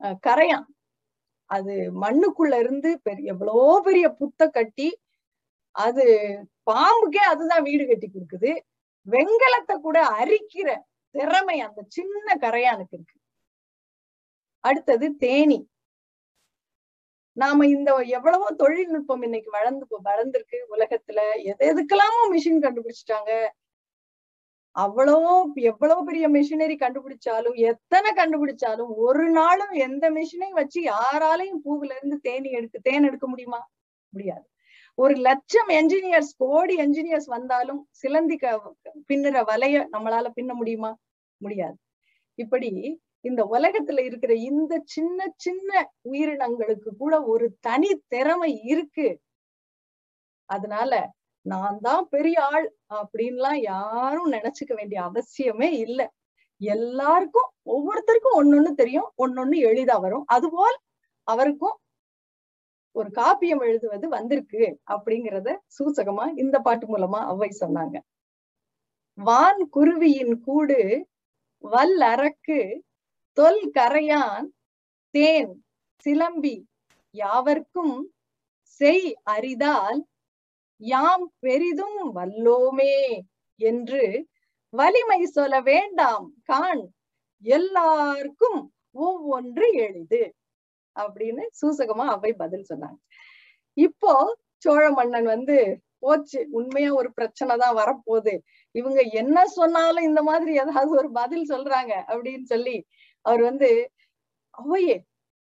அஹ், 0.00 0.18
கரையான். 0.26 0.66
அது 1.50 1.74
மண்ணுக்குள்ள 2.02 2.54
இருந்து 2.58 2.90
பெரிய 3.02 3.32
எவ்வளோ 3.32 3.56
பெரிய 3.84 4.06
புத்த 4.20 4.48
கட்டி 4.48 4.88
அது 5.76 6.04
பாம்புக்கே 6.70 7.22
அதுதான் 7.32 7.62
வீடு 7.62 7.84
கட்டி 7.86 8.08
கொடுக்குது. 8.08 8.52
வெங்கலத்தை 9.06 9.76
கூட 9.80 9.98
அரிக்கிற 10.20 10.68
திறமை 11.14 11.58
அந்த 11.60 11.80
சின்ன 11.88 12.28
கரையானுக்கு 12.44 12.96
இருக்கு. 12.98 13.16
அடுத்தது 14.64 15.06
தேனி. 15.16 15.58
நாம 17.36 17.66
இந்த 17.66 17.90
எவ்வளவோ 18.18 18.46
தொழில்நுட்பம் 18.56 19.22
இன்னைக்கு 19.22 19.50
வளர்ந்து 19.50 19.86
வளர்ந்துருக்கு. 20.10 20.58
உலகத்துல 20.74 21.18
எது 21.50 21.60
எதுக்கெல்லாமோ 21.70 22.22
மிஷின் 22.34 22.62
கண்டுபிடிச்சிட்டாங்க. 22.66 23.32
அவ்வளவோ 24.76 25.34
எவ்வளவு 25.62 26.04
பெரிய 26.04 26.26
மிஷினரி 26.28 26.76
கண்டுபிடிச்சாலும் 26.76 27.56
எத்தனை 27.64 28.10
கண்டுபிடிச்சாலும் 28.12 28.90
ஒரு 28.98 29.30
நாளும் 29.30 29.72
எந்த 29.78 30.10
மிஷினையும் 30.10 30.58
வச்சு 30.60 30.80
யாராலையும் 30.82 31.62
பூவுல 31.64 31.94
இருந்து 31.96 32.18
தேனி 32.20 32.50
எடுக்க 32.50 32.78
தேன் 32.82 33.04
எடுக்க 33.04 33.26
முடியுமா? 33.28 33.60
முடியாது. 34.14 34.46
ஒரு 34.98 35.14
லட்சம் 35.20 35.70
என்ஜினியர்ஸ் 35.70 36.32
கோடி 36.36 36.76
என்ஜினியர்ஸ் 36.76 37.28
வந்தாலும் 37.28 37.80
சிலந்தி 37.92 38.36
பின்னுற 39.08 39.36
வலைய 39.50 39.76
நம்மளால 39.92 40.26
பின்ன 40.36 40.52
முடியுமா? 40.52 40.92
முடியாது. 41.40 41.76
இப்படி 42.38 42.70
இந்த 43.20 43.42
உலகத்துல 43.52 44.00
இருக்கிற 44.00 44.34
இந்த 44.44 44.74
சின்ன 44.84 45.28
சின்ன 45.36 45.70
உயிரினங்களுக்கு 46.10 46.90
கூட 46.98 47.14
ஒரு 47.24 47.46
தனி 47.60 47.90
திறமை 48.08 48.52
இருக்கு. 48.64 49.08
அதனால 50.48 50.92
நான் 51.46 51.76
தான் 51.78 52.04
பெரிய 52.08 52.36
ஆள் 52.46 52.66
அப்படின்லாம் 52.94 53.58
யாரும் 53.64 54.32
நினைச்சுக்க 54.32 54.72
வேண்டிய 54.74 54.98
அவசியமே 55.02 55.70
இல்ல. 55.84 56.00
எல்லாருக்கும் 56.60 57.48
ஒவ்வொருத்தருக்கும் 57.74 58.38
ஒன்னொன்னு 58.40 58.70
தெரியும் 58.74 59.08
ஒன்னொன்னு 59.24 59.56
எளிதா 59.70 59.96
வரும். 60.00 60.24
அதுபோல் 60.28 60.76
அவருக்கும் 61.28 61.76
ஒரு 62.96 63.08
காப்பியம் 63.12 63.62
எழுதுவது 63.62 64.06
வந்திருக்கு 64.08 64.62
அப்படிங்கிறத 64.94 65.48
சூசகமா 65.76 66.26
இந்த 66.36 66.56
பாட்டு 66.60 66.86
மூலமா 66.86 67.20
அவ்வை 67.26 67.50
சொன்னாங்க. 67.60 67.96
வான் 69.18 69.62
குருவியின் 69.76 70.34
கூடு 70.46 70.80
வல் 71.64 71.98
அரக்கு 72.12 72.58
தொல் 73.36 73.64
கரையான் 73.76 74.46
தேன் 75.14 75.52
சிலம்பி 76.04 76.56
யாவர்க்கும் 77.14 77.96
செய் 78.80 79.06
அறிதால் 79.34 80.00
யாம் 80.80 81.26
பெரிதும் 81.40 82.00
வல்லோமே 82.18 82.94
என்று 83.60 84.02
வலிமை 84.74 85.20
சொல்ல 85.36 85.54
வேண்டாம் 85.62 86.26
காண் 86.44 86.82
எல்லாருக்கும் 87.44 88.60
ஒவ்வொன்று 88.96 89.66
எளிது 89.86 90.22
அப்படின்னு 90.96 91.42
சூசகமா 91.60 92.04
அவை 92.16 92.32
பதில் 92.34 92.68
சொன்னாங்க. 92.70 92.98
இப்போ 93.76 94.12
சோழ 94.64 94.84
மன்னன் 94.90 95.28
வந்து 95.34 95.56
போச்சு 96.00 96.40
உண்மையா 96.58 96.90
ஒரு 96.92 97.10
பிரச்சனை 97.12 97.54
தான் 97.56 97.76
வரப்போகுது. 97.76 98.34
இவங்க 98.74 99.00
என்ன 99.20 99.38
சொன்னாலும் 99.58 100.08
இந்த 100.10 100.22
மாதிரி 100.22 100.52
ஏதாவது 100.62 100.92
ஒரு 101.00 101.10
பதில் 101.12 101.50
சொல்றாங்க 101.52 101.92
அப்படின்னு 102.10 102.46
சொல்லி 102.54 102.76
அவர் 103.24 103.42
வந்து 103.42 103.70
அவையே 104.54 104.96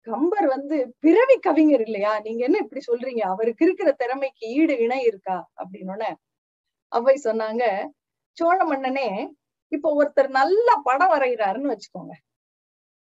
கம்பர் 0.07 0.47
வந்து 0.47 0.77
பிறவி 1.01 1.37
கவிஞர் 1.39 1.81
இல்லையா? 1.81 2.13
நீங்க 2.21 2.43
என்ன 2.45 2.59
இப்படி 2.59 2.83
சொல்றீங்க? 2.89 3.23
அவருக்கு 3.25 3.65
இருக்கிற 3.65 3.91
திறமைக்கு 3.93 4.47
ஈடு 4.55 4.75
இணை 4.79 5.01
இருக்கா? 5.05 5.37
அப்படின்னு 5.63 6.11
அவை 6.93 7.15
சொன்னாங்க 7.25 7.65
சோழ 8.39 8.59
மன்னனே 8.65 9.09
இப்ப 9.73 9.91
ஒருத்தர் 9.95 10.29
நல்ல 10.31 10.69
படம் 10.83 11.13
வரைகிறாருன்னு 11.15 11.73
வச்சுக்கோங்க. 11.73 12.13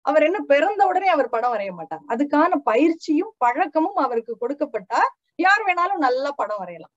அவர் 0.05 0.23
என்ன 0.23 0.39
பிறந்த 0.43 0.81
உடனே 0.87 1.07
அவர் 1.07 1.29
படம் 1.29 1.53
வரைய 1.55 1.71
மாட்டார். 1.73 2.03
அதுக்கான 2.09 2.51
பயிற்சியும் 2.63 3.33
பழக்கமும் 3.37 3.95
அவருக்கு 3.95 4.33
கொடுக்கப்பட்டா 4.41 5.01
யார் 5.39 5.63
வேணாலும் 5.67 6.03
நல்லா 6.07 6.31
படம் 6.31 6.61
வரையலாம். 6.63 6.93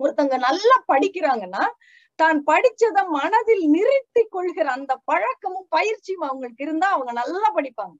ஒருத்தவங்க 0.00 0.38
நல்லா 0.38 0.76
படிக்கிறாங்கன்னா 0.92 1.64
தான் 2.18 2.38
படிச்சத 2.46 2.98
மனதில் 3.10 3.64
நிறுத்தி 3.68 4.22
கொள்கிற 4.28 4.66
அந்த 4.70 4.92
பழக்கமும் 5.10 5.68
பயிற்சியும் 5.68 6.26
அவங்களுக்கு 6.28 6.62
இருந்தா 6.64 6.88
அவங்க 6.88 7.12
நல்லா 7.12 7.48
படிப்பாங்க. 7.58 7.96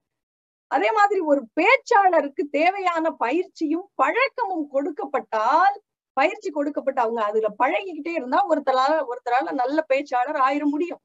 அதே 0.71 0.89
மாதிரி 0.93 1.21
ஒரு 1.21 1.41
பேச்சாளருக்கு 1.61 2.43
தேவையான 2.51 3.11
பயிற்சியும் 3.17 3.87
பழக்கமும் 3.95 4.67
கொடுக்கப்பட்டால் 4.75 5.77
பயிற்சி 6.17 6.49
கொடுக்கப்பட்ட 6.51 6.99
அவங்க 7.03 7.21
அதுல 7.25 7.49
பழகிக்கிட்டே 7.59 8.13
இருந்தா 8.15 8.39
ஒருத்தரால 8.51 8.95
ஒருத்தரால 9.11 9.53
நல்ல 9.53 9.79
பேச்சாளர் 9.89 10.41
ஆயிர 10.49 10.65
முடியும். 10.67 11.03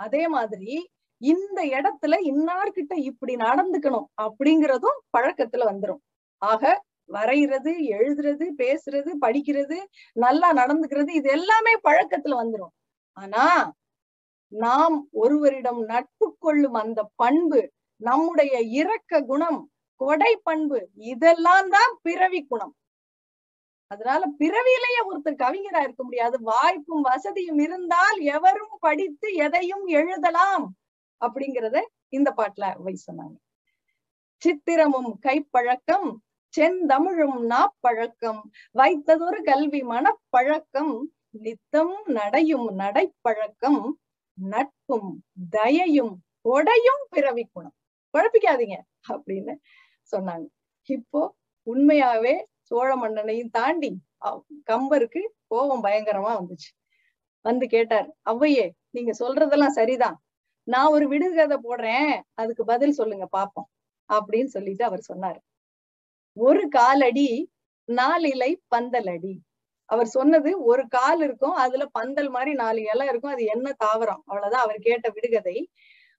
அதே 0.00 0.22
மாதிரி 0.28 0.72
இந்த 1.20 1.60
இடத்துல 1.76 2.14
இன்னார்கிட்ட 2.30 2.94
இப்படி 3.10 3.34
நடந்துக்கணும் 3.36 4.08
அப்படிங்கிறதும் 4.22 4.98
பழக்கத்துல 5.16 5.66
வந்துரும். 5.70 6.00
ஆக 6.42 6.62
வரைகிறது 7.10 7.72
எழுதுறது 7.96 8.46
பேசுறது 8.58 9.10
படிக்கிறது 9.20 9.78
நல்லா 10.16 10.48
நடந்துக்கிறது 10.52 11.10
இது 11.10 11.28
எல்லாமே 11.30 11.74
பழக்கத்துல 11.88 12.36
வந்துரும். 12.42 12.72
ஆனா 13.16 13.44
நாம் 14.52 14.96
ஒருவரிடம் 15.12 15.80
நட்பு 15.84 16.26
கொள்ளும் 16.38 16.78
அந்த 16.82 17.00
பண்பு 17.16 17.60
நம்முடைய 18.08 18.54
இரக்க 18.80 19.20
குணம் 19.30 19.60
கொடை 20.00 20.32
பண்பு 20.46 20.78
இதெல்லாம் 21.12 21.68
தான் 21.76 21.92
பிறவி 22.06 22.40
குணம். 22.52 22.74
அதனால 23.90 24.22
பிறவியிலேயே 24.40 25.00
ஒருத்தர் 25.08 25.42
கவிஞரா 25.42 25.80
இருக்க 25.86 26.02
முடியாது. 26.04 26.36
வாய்ப்பும் 26.50 27.04
வசதியும் 27.08 27.60
இருந்தால் 27.64 28.18
எவரும் 28.36 28.76
படித்து 28.80 29.28
எதையும் 29.46 29.86
எழுதலாம் 30.00 30.66
அப்படிங்கறத 31.20 31.78
இந்த 32.16 32.28
பாட்டுல 32.38 32.66
வை 32.84 32.94
சொன்னாங்க. 33.06 33.36
சித்திரமும் 34.42 35.10
கைப்பழக்கம் 35.26 36.08
செந்தமிழும் 36.54 37.38
நாப்பழக்கம் 37.52 38.40
வைத்ததொரு 38.80 39.38
கல்வி 39.50 39.82
மனப்பழக்கம் 39.92 40.94
நித்தம் 41.44 41.94
நடையும் 42.16 42.66
நடைப்பழக்கம் 42.80 43.82
நட்பும் 44.38 45.10
தயையும் 45.50 46.12
கொடையும் 46.48 47.02
பிறவி 47.10 47.44
குணம். 47.52 47.76
குழப்பிக்காதீங்க 48.14 48.76
அப்படின்னு 49.08 49.54
சொன்னாங்க. 50.12 50.46
இப்போ 50.88 51.20
உண்மையாவே 51.66 52.34
சோழ 52.68 52.90
மன்னனையும் 52.96 53.50
தாண்டி 53.50 53.90
கம்பருக்கு 54.70 55.20
கோபம் 55.46 55.84
பயங்கரமா 55.84 56.32
வந்துச்சு. 56.40 56.70
வந்து 57.44 57.64
கேட்டார். 57.66 58.08
அவ்வையே 58.30 58.66
நீங்க 58.90 59.12
சொல்றதெல்லாம் 59.18 59.76
சரிதான். 59.78 60.16
நான் 60.68 60.92
ஒரு 60.96 61.06
விடுகதை 61.08 61.56
போடுறேன். 61.66 62.12
அதுக்கு 62.34 62.64
பதில் 62.64 62.98
சொல்லுங்க 63.00 63.26
பாப்போம் 63.36 63.68
அப்படின்னு 64.10 64.50
சொல்லிட்டு 64.56 64.84
அவர் 64.84 65.02
சொன்னாரு. 65.12 65.40
ஒரு 66.36 66.62
காலடி 66.68 67.28
நாலிலை 67.88 68.50
அடி. 69.14 69.34
அவர் 69.90 70.08
சொன்னது 70.08 70.50
ஒரு 70.64 70.82
கால் 70.88 71.20
இருக்கும் 71.20 71.56
அதுல 71.64 71.84
பந்தல் 71.92 72.30
மாதிரி 72.30 72.52
நாலு 72.54 72.80
இலை 72.92 73.06
இருக்கும் 73.08 73.32
அது 73.32 73.44
என்ன 73.54 73.68
தாவரம்? 73.84 74.22
அவ்வளவுதான் 74.28 74.64
அவர் 74.66 74.78
கேட்ட 74.78 75.06
விடுகதை. 75.08 75.56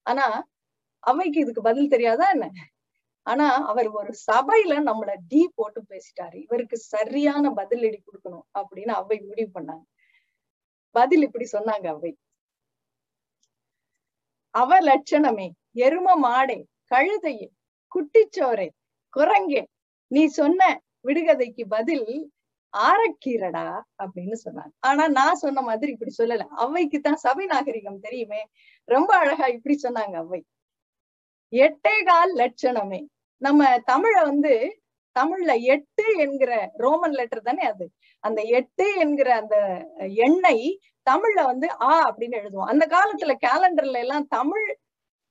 ஆனா 0.06 0.26
அவைக்கு 1.04 1.40
இதுக்கு 1.44 1.62
பதில் 1.62 1.92
தெரியாதா 1.94 2.26
என்ன? 2.36 2.48
ஆனா 3.28 3.48
அவர் 3.72 3.90
ஒரு 4.00 4.12
சபையில 4.28 4.74
நம்மள 4.90 5.12
டீ 5.32 5.42
போட்டு 5.56 5.82
பேசிட்டாரு. 5.92 6.38
இவருக்கு 6.46 6.78
சரியான 6.94 7.52
பதிலடி 7.60 8.00
கொடுக்கணும் 8.02 8.46
அப்படின்னு 8.60 8.94
அவை 9.02 9.18
முடிவு 9.30 9.52
பண்ணாங்க. 9.58 9.84
பதில் 10.96 11.26
இப்படி 11.28 11.46
சொன்னாங்க 11.56 11.88
அவை 11.96 12.12
அவ 14.56 14.72
லட்சணமே 14.82 15.48
எரும 15.86 16.08
மாடே 16.26 16.58
கழுதையே 16.92 17.48
குட்டிச்சோரே 17.92 18.68
குரங்கே 19.14 19.64
நீ 20.12 20.24
சொன்ன 20.40 20.62
விடுகதைக்கு 21.08 21.64
பதில் 21.68 22.08
ஆரக்கீரடா 22.74 23.66
அப்படின்னு 24.04 24.38
சொன்னாங்க. 24.46 24.74
ஆனா 24.80 25.04
நான் 25.18 25.42
சொன்ன 25.44 25.62
மாதிரி 25.62 25.90
இப்படி 25.92 26.14
சொல்லல. 26.18 26.46
அவைக்கு 26.64 27.00
தான் 27.00 27.20
சபை 27.26 27.46
நாகரிகம் 27.46 28.04
தெரியுமே. 28.06 28.42
ரொம்ப 28.88 29.12
அழகா 29.18 29.48
இப்படி 29.56 29.76
சொன்னாங்க 29.84 30.16
அவை 30.24 30.40
எட்டே 31.54 31.96
கால் 32.06 32.32
லட்சணமே. 32.34 33.00
நம்ம 33.38 33.78
தமிழ 33.92 34.14
வந்து 34.22 34.54
தமிழ்ல 35.16 35.52
எட்டு 35.62 36.06
என்கிற 36.18 36.72
ரோமன் 36.78 37.12
லெட்டர் 37.12 37.42
தானே 37.42 37.64
அது? 37.64 37.86
அந்த 38.20 38.42
எட்டு 38.42 38.86
என்கிற 38.96 39.36
அந்த 39.36 39.56
எண்ணை 40.16 40.80
தமிழ்ல 41.10 41.44
வந்து 41.46 41.68
ஆ 41.82 41.92
அப்படின்னு 42.10 42.38
எழுதுவோம். 42.42 42.72
அந்த 42.74 42.88
காலத்துல 42.88 43.34
கேலண்டர்ல 43.48 43.98
எல்லாம் 43.98 44.28
தமிழ் 44.28 44.68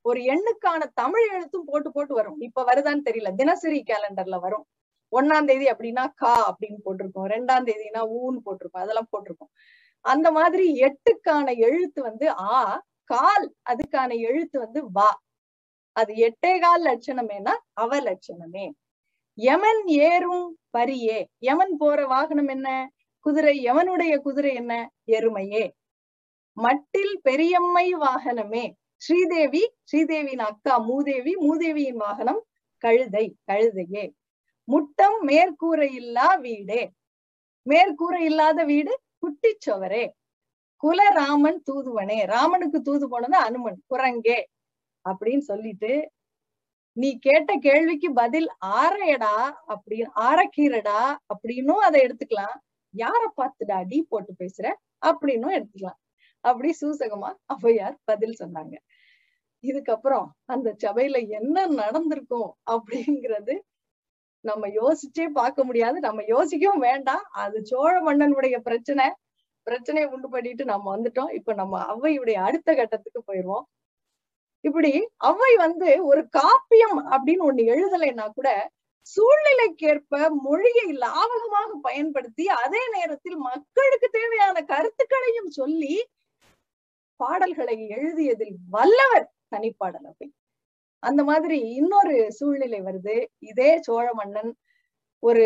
ஒரு 0.05 0.21
எண்ணுக்கான 0.21 0.83
தமிழ் 0.95 1.27
எழுத்தும் 1.33 1.65
போட்டு 1.65 1.93
போட்டு 1.93 2.15
வரும். 2.15 2.41
இப்ப 2.41 2.65
வருதான்னு 2.65 3.03
தெரியல. 3.05 3.35
தினசரி 3.35 3.83
கேலண்டர்ல 3.87 4.41
வரும். 4.41 4.67
ஒன்னாம் 5.13 5.45
தேதி 5.45 5.67
அப்படின்னா 5.67 6.05
கா 6.15 6.35
அப்படின்னு 6.51 6.81
போட்டிருக்கோம். 6.85 7.29
ரெண்டாம் 7.35 7.67
தேதினா 7.69 8.03
ஊன்னு 8.19 8.41
போட்டிருக்கோம். 8.47 8.83
அதெல்லாம் 8.85 9.09
போட்டிருக்கோம். 9.13 9.53
அந்த 10.05 10.31
மாதிரி 10.31 10.67
எட்டுக்கான 10.81 11.57
எழுத்து 11.57 12.03
வந்து 12.03 12.29
ஆ 12.39 12.83
கால் 13.05 13.55
அதுக்கான 13.71 14.19
எழுத்து 14.19 14.59
வந்து 14.59 14.91
வா. 14.93 15.11
அது 15.97 16.13
எட்டே 16.27 16.53
கால் 16.61 16.85
லட்சணமேனா 16.85 17.55
அவ 17.73 18.01
லட்சணமே. 18.01 18.67
யமன் 19.39 19.83
ஏறும் 19.87 20.47
பரியே 20.79 21.19
யமன் 21.39 21.75
போற 21.77 22.07
வாகனம் 22.07 22.49
என்ன? 22.49 22.69
குதிரை 23.27 23.55
யமனுடைய 23.67 24.15
குதிரை 24.19 24.55
என்ன? 24.55 24.73
எருமையே. 25.07 25.65
மட்டில் 26.57 27.15
பெரியம்மை 27.23 27.87
வாகனமே. 27.97 28.65
ஸ்ரீதேவி 28.97 29.63
ஸ்ரீதேவியின் 29.91 30.45
அக்கா 30.49 30.75
மூதேவி 30.79 31.33
மூதேவியின் 31.37 32.01
வாகனம் 32.05 32.41
கழுதை 32.83 33.25
கழுதையே. 33.51 34.05
முட்டம் 34.69 35.19
மேற்கூரை 35.27 35.89
இல்லா 35.95 36.29
வீடே. 36.35 36.83
மேற்கூரை 37.67 38.21
இல்லாத 38.31 38.65
வீடு 38.65 38.93
குட்டிச்சொவரே 39.23 40.05
குலராமன் 40.83 41.61
தூதுவனே. 41.71 42.19
ராமனுக்கு 42.27 42.79
தூது 42.83 43.09
போனது 43.09 43.37
அனுமன் 43.37 43.79
குரங்கே. 43.91 44.39
அப்படின்னு 45.05 45.45
சொல்லிட்டு 45.51 45.93
நீ 46.97 47.11
கேட்ட 47.19 47.51
கேள்விக்கு 47.59 48.09
பதில் 48.13 48.49
ஆரையடா 48.81 49.37
அப்படி 49.67 49.99
ஆரக்கீரடா 50.29 51.01
அப்படின்னும் 51.33 51.83
அதை 51.87 51.99
எடுத்துக்கலாம். 52.07 52.57
யார 52.95 53.23
பார்த்துடா 53.41 53.79
டீ 53.89 53.99
போட்டு 54.09 54.33
பேசுற? 54.39 54.67
அப்படின்னும் 55.07 55.55
எடுத்துக்கலாம். 55.57 55.99
அப்படி 56.45 56.71
சூசகமா 56.81 57.31
அவையார் 57.55 57.97
பதில் 58.05 58.37
சொன்னாங்க. 58.39 58.75
இதுக்கப்புறம் 59.65 60.27
அந்த 60.47 60.69
சபையில 60.85 61.19
என்ன 61.31 61.67
நடந்திருக்கும் 61.83 62.51
அப்படிங்கிறது 62.71 63.55
நம்ம 64.45 64.69
யோசிச்சே 64.81 65.27
பார்க்க 65.33 65.65
முடியாது. 65.65 65.99
நம்ம 66.01 66.23
யோசிக்கவும் 66.35 66.85
வேண்டாம். 66.89 67.25
அது 67.45 67.59
சோழ 67.67 67.93
மன்னனுடைய 68.03 68.57
பிரச்சனை. 68.59 69.07
பிரச்சனையை 69.67 70.09
உண்டு 70.15 70.29
பண்ணிட்டு 70.29 70.65
நம்ம 70.65 70.87
வந்துட்டோம். 70.97 71.33
இப்ப 71.33 71.55
நம்ம 71.55 71.75
ஔவையுடைய 71.95 72.39
அடுத்த 72.49 72.71
கட்டத்துக்கு 72.75 73.23
போயிருவோம். 73.29 73.67
இப்படி 74.65 74.93
அவை 75.17 75.57
வந்து 75.57 76.05
ஒரு 76.05 76.23
காப்பியம் 76.39 76.99
அப்படின்னு 77.13 77.47
ஒண்ணு 77.49 77.63
எழுதலைன்னா 77.73 78.27
கூட 78.35 78.49
சூழ்நிலைக்கேற்ப 79.07 80.29
மொழியை 80.43 80.87
லாவகமாக 80.97 81.71
பயன்படுத்தி 81.83 82.45
அதே 82.47 82.83
நேரத்தில் 82.91 83.39
மக்களுக்கு 83.49 84.09
தேவையான 84.09 84.63
கருத்துக்களையும் 84.63 85.51
சொல்லி 85.51 85.95
பாடல்களை 87.21 87.89
எழுதியதில் 87.89 88.55
வல்லவர் 88.71 89.27
தனிப்பாடல் 89.51 90.07
அவை 90.07 90.29
அந்த 91.03 91.25
மாதிரி 91.25 91.59
இன்னொரு 91.61 92.33
சூழ்நிலை 92.33 92.81
வருது. 92.81 93.17
இதே 93.39 93.71
சோழ 93.81 94.07
மன்னன் 94.15 94.51
ஒரு 95.23 95.45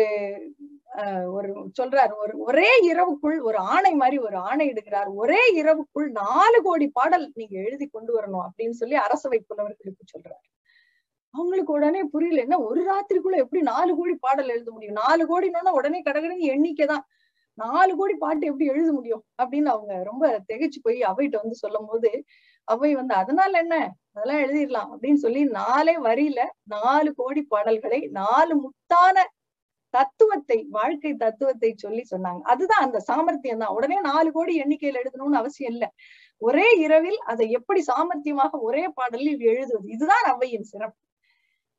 ஒரு 1.35 1.49
சொல்றாரு 1.79 2.13
ஒரு 2.23 2.33
ஒரே 2.47 2.69
இரவுக்குள் 2.91 3.35
ஒரு 3.39 3.57
ஆணை 3.73 3.91
மாதிரி 3.95 4.17
ஒரு 4.27 4.37
ஆணை 4.49 4.65
இடுகிறார். 4.71 5.09
ஒரே 5.21 5.41
இரவுக்குள் 5.59 6.07
நாலு 6.21 6.59
கோடி 6.63 6.87
பாடல் 6.89 7.25
நீங்க 7.35 7.55
எழுதி 7.65 7.85
கொண்டு 7.87 8.11
வரணும் 8.17 8.45
அப்படின்னு 8.47 8.79
சொல்லி 8.81 8.95
அரசவை 9.05 9.39
புலவர்களுக்கு 9.41 10.05
சொல்றாரு. 10.13 10.45
அவங்களுக்கு 11.33 11.71
உடனே 11.73 12.01
புரியல 12.13 12.43
என்ன 12.45 12.57
ஒரு 12.59 12.81
ராத்திரிக்குள்ள 12.89 13.37
எப்படி 13.43 13.61
நாலு 13.63 13.91
கோடி 13.95 14.15
பாடல் 14.25 14.51
எழுத 14.55 14.69
முடியும்? 14.71 14.99
நாலு 15.03 15.23
கோடினோன்னா 15.25 15.73
உடனே 15.79 15.99
கடகடன்னு 16.01 16.51
எண்ணிக்கை 16.55 16.85
தான் 16.85 17.05
நாலு 17.57 17.91
கோடி 17.95 18.15
பாட்டு 18.15 18.49
எப்படி 18.49 18.65
எழுத 18.73 18.89
முடியும்? 18.97 19.23
அப்படின்னு 19.41 19.69
அவங்க 19.75 19.93
ரொம்ப 20.03 20.25
திகைச்சு 20.49 20.79
போய் 20.83 20.99
அவைகிட்ட 21.09 21.37
வந்து 21.43 21.57
சொல்லும் 21.63 21.87
போது 21.91 22.11
அவை 22.67 22.89
வந்து 22.95 23.13
அதனால 23.13 23.51
என்ன? 23.63 23.75
அதெல்லாம் 24.15 24.43
எழுதிடலாம். 24.45 24.89
அப்படின்னு 24.93 25.23
சொல்லி 25.25 25.41
நாலே 25.59 25.95
வரியில 26.07 26.41
நாலு 26.75 27.09
கோடி 27.15 27.41
பாடல்களை 27.53 28.01
நாலு 28.19 28.53
முத்தான 28.63 29.25
தத்துவத்தை 29.93 30.57
வாழ்க்கை 30.77 31.11
தத்துவத்தை 31.23 31.71
சொல்லி 31.83 32.03
சொன்னாங்க. 32.13 32.41
அதுதான் 32.53 32.85
அந்த 32.87 32.99
சாமர்த்தியம் 33.09 33.61
தான். 33.63 33.75
உடனே 33.77 33.97
நாலு 34.09 34.29
கோடி 34.37 34.53
எண்ணிக்கையில் 34.63 35.01
எழுதணும்னு 35.01 35.41
அவசியம் 35.41 35.73
இல்லை. 35.75 35.89
ஒரே 36.41 36.67
இரவில் 36.85 37.19
அதை 37.31 37.45
எப்படி 37.59 37.81
சாமர்த்தியமாக 37.91 38.59
ஒரே 38.67 38.83
பாடலில் 38.99 39.41
எழுதுவது? 39.51 39.87
இதுதான் 39.95 40.27
அவையின் 40.33 40.69
சிறப்பு. 40.71 40.99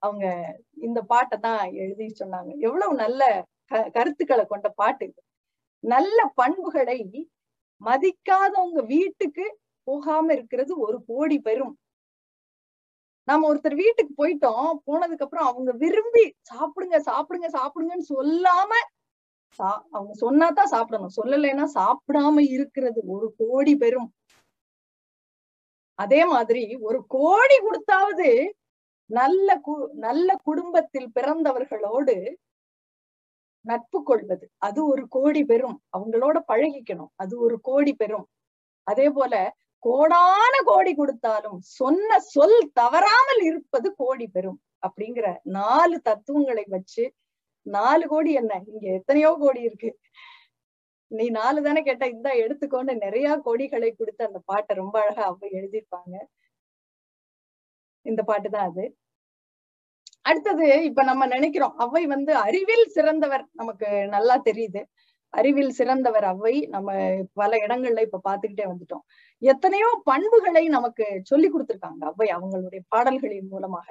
அவங்க 0.02 0.26
இந்த 0.86 1.00
பாட்டை 1.12 1.36
தான் 1.48 1.62
எழுதி 1.84 2.06
சொன்னாங்க. 2.22 2.50
எவ்வளவு 2.66 2.94
நல்ல 3.04 3.22
க 3.70 3.82
கருத்துக்களை 3.96 4.44
கொண்ட 4.52 4.68
பாட்டு 4.80 5.04
இது. 5.08 5.20
நல்ல 5.84 6.18
பண்புகளை 6.40 7.00
மதிக்காதவங்க 7.80 8.80
வீட்டுக்கு 8.94 9.44
போகாம 9.88 10.32
இருக்கிறது 10.36 10.72
ஒரு 10.86 10.98
கோடி 11.10 11.36
பெரும். 11.48 11.74
நாம 13.28 13.46
ஒருத்தர் 13.50 13.74
வீட்டுக்கு 13.74 14.12
போயிட்டோம். 14.20 14.68
போனதுக்கு 14.86 15.24
அப்புறம் 15.26 15.48
அவங்க 15.50 15.70
விரும்பி 15.82 16.24
சாப்பிடுங்க 16.50 16.98
சாப்பிடுங்க 17.08 17.48
சாப்பிடுங்கன்னு 17.58 18.06
சொல்லாம 18.14 18.70
சா 19.58 19.68
அவங்க 19.90 20.12
சொன்னாதான் 20.20 20.72
சாப்பிடணும். 20.74 21.16
சொல்லலைன்னா 21.18 21.66
சாப்பிடாம 21.78 22.42
இருக்கிறது 22.56 23.00
ஒரு 23.06 23.26
கோடி 23.38 23.74
பெரும். 23.76 24.08
அதே 25.98 26.20
மாதிரி 26.24 26.64
ஒரு 26.80 26.98
கோடி 27.08 27.56
கொடுத்தாவது 27.58 28.28
நல்ல 29.10 29.48
கு 29.66 29.74
நல்ல 29.98 30.28
குடும்பத்தில் 30.44 31.08
பிறந்தவர்களோடு 31.14 32.14
நட்பு 33.64 33.98
கொள்வது. 34.02 34.46
அது 34.58 34.80
ஒரு 34.86 35.04
கோடி 35.08 35.42
பெரும். 35.44 35.76
அவங்களோட 35.96 36.36
பழகிக்கணும். 36.50 37.10
அது 37.16 37.34
ஒரு 37.40 37.56
கோடி 37.60 37.92
பெரும். 37.94 38.26
அதே 38.86 39.06
போல 39.10 39.34
கோடான 39.82 40.54
கோடி 40.70 40.92
கொடுத்தாலும் 40.94 41.58
சொன்ன 41.78 42.18
சொல் 42.34 42.58
தவறாமல் 42.80 43.42
இருப்பது 43.48 43.88
கோடி 44.02 44.26
பெறும் 44.36 44.58
அப்படிங்கிற 44.86 45.26
நாலு 45.58 45.96
தத்துவங்களை 46.08 46.64
வச்சு 46.76 47.04
நாலு 47.66 48.04
கோடி 48.12 48.30
என்ன? 48.40 48.52
இங்க 48.72 48.86
எத்தனையோ 48.98 49.30
கோடி 49.42 49.60
இருக்கு. 49.68 49.90
நீ 51.10 51.24
நாலு 51.38 51.58
தானே 51.66 51.80
கேட்ட 51.82 52.04
இந்த 52.14 52.28
எடுத்துக்கொண்டு 52.44 52.92
நிறைய 53.04 53.28
கோடிகளை 53.46 53.90
கொடுத்து 53.92 54.22
அந்த 54.28 54.40
பாட்டை 54.50 54.72
ரொம்ப 54.82 54.96
அழகா 55.02 55.22
அவ்வை 55.30 55.48
எழுதியிருப்பாங்க. 55.58 56.14
இந்த 58.06 58.22
பாட்டு 58.30 58.48
தான் 58.50 58.68
அது. 58.70 58.84
அடுத்தது 60.28 60.66
இப்ப 60.88 61.02
நம்ம 61.10 61.26
நினைக்கிறோம் 61.36 61.76
அவை 61.84 62.02
வந்து 62.14 62.32
அறிவில் 62.46 62.86
சிறந்தவர் 62.96 63.44
நமக்கு 63.60 63.88
நல்லா 64.16 64.36
தெரியுது. 64.48 64.82
அறிவில் 65.34 65.72
சிறந்தவர் 65.72 66.26
அவை 66.26 66.54
நம்ம 66.68 66.90
பல 67.34 67.50
இடங்கள்ல 67.66 68.04
இப்ப 68.06 68.20
பாத்துக்கிட்டே 68.28 68.66
வந்துட்டோம். 68.70 69.04
எத்தனையோ 69.42 69.90
பண்புகளை 70.04 70.64
நமக்கு 70.68 71.06
சொல்லி 71.24 71.48
கொடுத்திருக்காங்க 71.50 72.02
அவ்வை 72.10 72.28
அவங்களுடைய 72.36 72.82
பாடல்களின் 72.88 73.50
மூலமாக. 73.52 73.88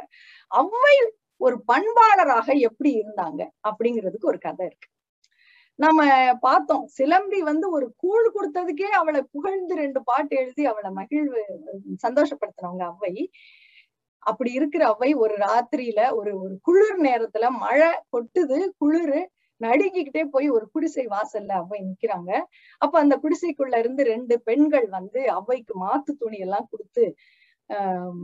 அவ்வை 0.52 0.96
ஒரு 1.42 1.58
பண்பாளராக 1.72 2.48
எப்படி 2.70 2.92
இருந்தாங்க 3.02 3.42
அப்படிங்கிறதுக்கு 3.70 4.32
ஒரு 4.34 4.40
கதை 4.40 4.66
இருக்கு. 4.68 4.88
நம்ம 5.80 6.02
பார்த்தோம் 6.42 6.86
சிலம்பி 6.98 7.40
வந்து 7.44 7.68
ஒரு 7.72 7.88
கூழ் 7.98 8.28
கொடுத்ததுக்கே 8.36 8.90
அவளை 9.00 9.22
புகழ்ந்து 9.36 9.74
ரெண்டு 9.76 10.00
பாட்டு 10.04 10.36
எழுதி 10.38 10.64
அவளை 10.66 10.92
மகிழ்வு 11.00 11.42
சந்தோஷப்படுத்தினவங்க 12.06 12.84
அவ்வை. 12.92 13.14
அப்படி 14.24 14.52
இருக்கிற 14.54 14.84
அவை 14.88 15.10
ஒரு 15.24 15.36
ராத்திரியில 15.46 16.02
ஒரு 16.20 16.32
ஒரு 16.44 16.56
குளிர் 16.64 17.00
நேரத்துல 17.06 17.48
மழை 17.64 17.92
கொட்டுது 18.14 18.60
குளிரு 18.80 19.22
நடுங்கிக்கிட்டே 19.62 20.24
போய் 20.32 20.48
ஒரு 20.50 20.66
குடிசை 20.74 21.06
வாசல்ல 21.10 21.54
அவ்வை 21.62 21.80
நிக்கிறாங்க. 21.88 22.32
அப்ப 22.82 22.94
அந்த 23.00 23.16
குடிசைக்குள்ள 23.24 23.76
இருந்து 23.78 24.04
ரெண்டு 24.06 24.36
பெண்கள் 24.42 24.88
வந்து 24.92 25.22
அவ்வைக்கு 25.38 25.76
மாத்து 25.86 26.14
துணி 26.20 26.40
எல்லாம் 26.48 26.70
கொடுத்து 26.72 27.06
ஆஹ் 27.70 28.20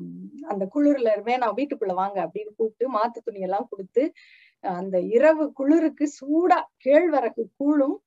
அந்த 0.51 0.63
குளிர்ல 0.75 1.09
வேணாம் 1.25 1.57
வீட்டுக்குள்ள 1.57 1.93
வாங்க 1.95 2.17
அப்படின்னு 2.25 2.51
கூப்பிட்டு 2.57 2.87
மாத்து 2.95 3.19
துணி 3.25 3.41
எல்லாம் 3.41 3.67
கொடுத்து 3.71 4.03
அந்த 4.63 4.97
இரவு 5.15 5.45
குளிருக்கு 5.53 6.05
சூடா 6.19 6.57
கேழ்வரகு 6.85 7.43
கூழும் 7.59 7.97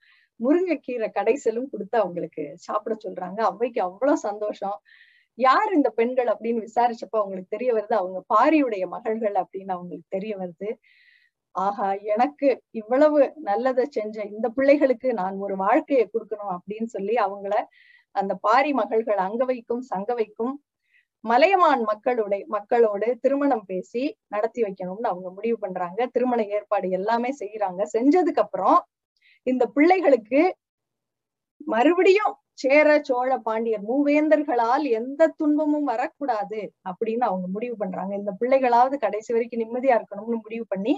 முருங்கைக்கீரை 0.40 1.08
கடைசலும் 1.10 1.68
கொடுத்து 1.72 1.96
அவங்களுக்கு 2.02 2.44
சாப்பிட 2.66 2.94
சொல்றாங்க. 3.04 3.38
அவ்வைக்கு 3.50 3.80
அவ்வளவு 3.88 4.24
சந்தோஷம். 4.28 4.78
யார் 5.38 5.70
இந்த 5.72 5.88
பெண்கள் 5.98 6.30
அப்படின்னு 6.34 6.64
விசாரிச்சப்ப 6.66 7.16
அவங்களுக்கு 7.20 7.54
தெரிய 7.56 7.70
வருது. 7.76 7.94
அவங்க 8.00 8.20
பாரியுடைய 8.34 8.84
மகள்கள் 8.94 9.36
அப்படின்னு 9.42 9.74
அவங்களுக்கு 9.76 10.08
தெரிய 10.16 10.34
வருது. 10.42 10.68
ஆஹா 11.56 11.88
எனக்கு 12.14 12.48
இவ்வளவு 12.72 13.18
நல்லதை 13.42 13.84
செஞ்ச 13.88 14.16
இந்த 14.32 14.46
பிள்ளைகளுக்கு 14.48 15.08
நான் 15.14 15.36
ஒரு 15.38 15.54
வாழ்க்கையை 15.56 16.04
கொடுக்கணும் 16.08 16.54
அப்படின்னு 16.56 16.88
சொல்லி 16.88 17.14
அவங்கள 17.24 17.54
அந்த 18.14 18.32
பாரி 18.40 18.70
மகள்கள் 18.72 19.20
அங்க 19.24 19.42
வைக்கும் 19.44 19.82
சங்க 19.84 20.10
வைக்கும் 20.14 20.54
மலையமான் 21.24 21.82
மக்களுடைய 21.82 22.42
மக்களோடு 22.48 23.08
திருமணம் 23.22 23.64
பேசி 23.64 24.02
நடத்தி 24.28 24.60
வைக்கணும்னு 24.62 25.10
அவங்க 25.10 25.28
முடிவு 25.30 25.56
பண்றாங்க. 25.58 26.00
திருமண 26.14 26.40
ஏற்பாடு 26.56 26.88
எல்லாமே 26.90 27.30
செய்யறாங்க 27.40 27.82
செஞ்சதுக்கு 27.94 28.42
அப்புறம் 28.44 28.78
இந்த 29.46 29.64
பிள்ளைகளுக்கு 29.76 30.42
மறுபடியும் 31.66 32.34
சேர 32.58 32.88
சோழ 33.02 33.30
பாண்டியர் 33.38 33.82
மூவேந்தர்களால் 33.88 34.84
எந்த 34.90 35.22
துன்பமும் 35.36 35.84
வரக்கூடாது 35.84 36.60
அப்படின்னு 36.90 37.24
அவங்க 37.28 37.46
முடிவு 37.46 37.76
பண்றாங்க. 37.76 38.12
இந்த 38.14 38.32
பிள்ளைகளாவது 38.40 38.96
கடைசி 38.96 39.30
வரைக்கும் 39.32 39.62
நிம்மதியா 39.62 39.96
இருக்கணும்னு 39.98 40.38
முடிவு 40.44 40.64
பண்ணி 40.68 40.94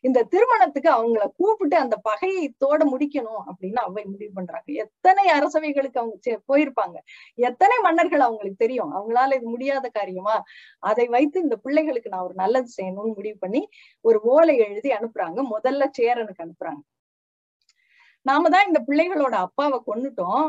இந்த 0.00 0.24
திருமணத்துக்கு 0.24 0.90
அவங்கள 0.90 1.24
கூப்பிட்டு 1.36 1.76
அந்த 1.76 1.96
பகையை 2.08 2.44
தோட 2.64 2.80
முடிக்கணும் 2.92 3.42
அப்படின்னு 3.50 3.80
அவை 3.86 4.04
முடிவு 4.04 4.32
பண்றாங்க. 4.34 4.68
எத்தனை 4.84 5.24
அரசவைகளுக்கு 5.28 6.00
அவங்க 6.00 6.38
போயிருப்பாங்க. 6.52 6.96
எத்தனை 7.48 7.76
மன்னர்கள் 7.80 8.20
அவங்களுக்கு 8.20 8.62
தெரியும். 8.64 8.92
அவங்களால 8.96 9.36
இது 9.36 9.48
முடியாத 9.48 9.88
காரியமா? 9.88 10.36
அதை 10.82 11.06
வைத்து 11.08 11.38
இந்த 11.40 11.56
பிள்ளைகளுக்கு 11.56 12.12
நான் 12.14 12.26
ஒரு 12.28 12.34
நல்லது 12.34 12.70
செய்யணும்னு 12.78 13.16
முடிவு 13.20 13.38
பண்ணி 13.38 13.62
ஒரு 14.04 14.20
ஓலை 14.34 14.56
எழுதி 14.58 14.90
அனுப்புறாங்க. 14.90 15.38
முதல்ல 15.54 15.88
சேரனுக்கு 16.00 16.44
அனுப்புறாங்க. 16.46 16.82
நாம 18.26 18.48
தான் 18.48 18.66
இந்த 18.66 18.80
பிள்ளைகளோட 18.88 19.34
அப்பாவை 19.46 19.78
கொண்டுட்டோம் 19.86 20.44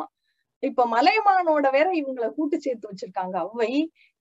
இப்ப 0.64 0.86
மலையமானோட 0.88 1.66
வேற 1.72 1.88
இவங்களை 1.92 2.28
கூட்டு 2.34 2.58
சேர்த்து 2.62 2.90
வச்சிருக்காங்க. 2.90 3.36
அவை 3.46 3.72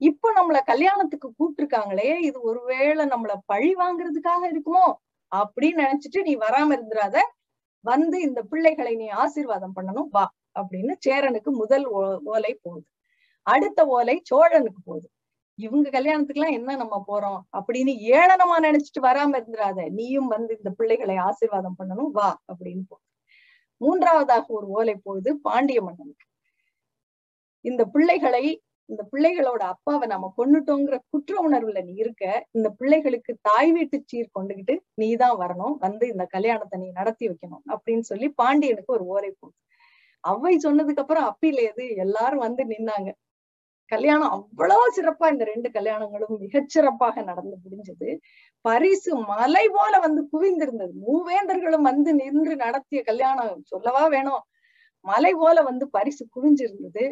இப்ப 0.01 0.33
நம்மள 0.37 0.59
கல்யாணத்துக்கு 0.65 1.29
கூப்பிட்டுருக்காங்களே 1.39 2.19
இது 2.21 2.39
ஒருவேளை 2.41 3.05
நம்மள 3.07 3.33
பழி 3.47 3.71
வாங்குறதுக்காக 3.75 4.43
இருக்குமோ? 4.53 4.87
அப்படின்னு 5.33 5.81
நினைச்சிட்டு 5.85 6.21
நீ 6.23 6.33
வராம 6.37 6.71
இருந்துடாத 6.79 7.17
வந்து 7.85 8.17
இந்த 8.21 8.41
பிள்ளைகளை 8.43 8.95
நீ 8.97 9.07
ஆசீர்வாதம் 9.23 9.77
பண்ணணும் 9.77 10.09
வா 10.11 10.25
அப்படின்னு 10.61 10.95
சேரனுக்கு 11.07 11.51
முதல் 11.63 11.87
ஓலை 12.25 12.53
போகுது. 12.63 12.87
அடுத்த 13.47 13.81
ஓலை 13.97 14.17
சோழனுக்கு 14.31 14.81
போகுது. 14.85 15.09
இவங்க 15.59 15.89
கல்யாணத்துக்கு 15.91 16.41
எல்லாம் 16.41 16.57
என்ன 16.59 16.77
நம்ம 16.77 16.97
போறோம்? 17.11 17.41
அப்படின்னு 17.59 17.93
ஏளனமா 18.17 18.57
நினைச்சிட்டு 18.67 19.01
வராம 19.03 19.33
இருந்துடாத 19.41 19.89
நீயும் 19.91 20.29
வந்து 20.35 20.53
இந்த 20.57 20.71
பிள்ளைகளை 20.79 21.17
ஆசீர்வாதம் 21.29 21.79
பண்ணணும் 21.79 22.13
வா 22.19 22.31
அப்படின்னு 22.53 22.85
போகுது. 22.89 23.07
மூன்றாவதாக 23.81 24.45
ஒரு 24.57 24.67
ஓலை 24.79 24.95
போகுது 25.05 25.31
பாண்டிய 25.47 25.81
மன்னனுக்கு. 25.83 26.27
இந்த 27.65 27.83
பிள்ளைகளை 27.95 28.45
இந்த 28.89 29.03
பிள்ளைகளோட 29.13 29.63
அப்பாவை 29.73 30.07
நம்ம 30.07 30.27
கொண்டுட்டோங்கிற 30.39 30.97
குற்ற 31.13 31.35
உணர்வுல 31.43 31.81
நீ 31.85 31.95
இருக்க 31.97 32.25
இந்த 32.53 32.69
பிள்ளைகளுக்கு 32.79 33.33
தாய் 33.49 33.71
வீட்டு 33.73 33.99
சீர் 34.11 34.35
கொண்டுகிட்டு 34.39 34.75
நீ 34.95 35.09
தான் 35.17 35.37
வரணும் 35.43 35.77
வந்து 35.79 36.05
இந்த 36.09 36.25
கல்யாணத்தை 36.35 36.79
நீ 36.83 36.89
நடத்தி 36.93 37.27
வைக்கணும் 37.29 37.65
அப்படின்னு 37.75 38.07
சொல்லி 38.11 38.29
பாண்டியனுக்கு 38.41 38.97
ஒரு 38.99 39.07
ஓலை 39.15 39.31
போகுது 39.33 39.57
அவ்வை 40.25 40.55
சொன்னதுக்கு 40.65 41.03
அப்புறம் 41.05 41.29
அப்பில 41.31 41.63
எது 41.71 41.85
எல்லாரும் 42.05 42.45
வந்து 42.47 42.63
நின்னாங்க. 42.73 43.11
கல்யாணம் 43.93 44.35
அவ்வளவு 44.37 44.85
சிறப்பா 44.97 45.27
இந்த 45.33 45.45
ரெண்டு 45.45 45.69
கல்யாணங்களும் 45.71 46.35
மிகச்சிறப்பாக 46.43 47.25
நடந்து 47.31 47.57
முடிஞ்சது. 47.65 48.09
பரிசு 48.65 49.13
மலை 49.33 49.65
போல 49.69 49.95
வந்து 49.99 50.23
குவிந்திருந்தது. 50.33 50.95
மூவேந்தர்களும் 51.07 51.89
வந்து 51.91 52.11
நின்று 52.23 52.55
நடத்திய 52.57 53.01
கல்யாணம் 53.11 53.65
சொல்லவா 53.73 54.05
வேணும்? 54.09 54.43
மலை 55.05 55.33
போல 55.35 55.63
வந்து 55.71 55.87
பரிசு 55.97 56.25
குவிஞ்சிருந்தது. 56.37 57.05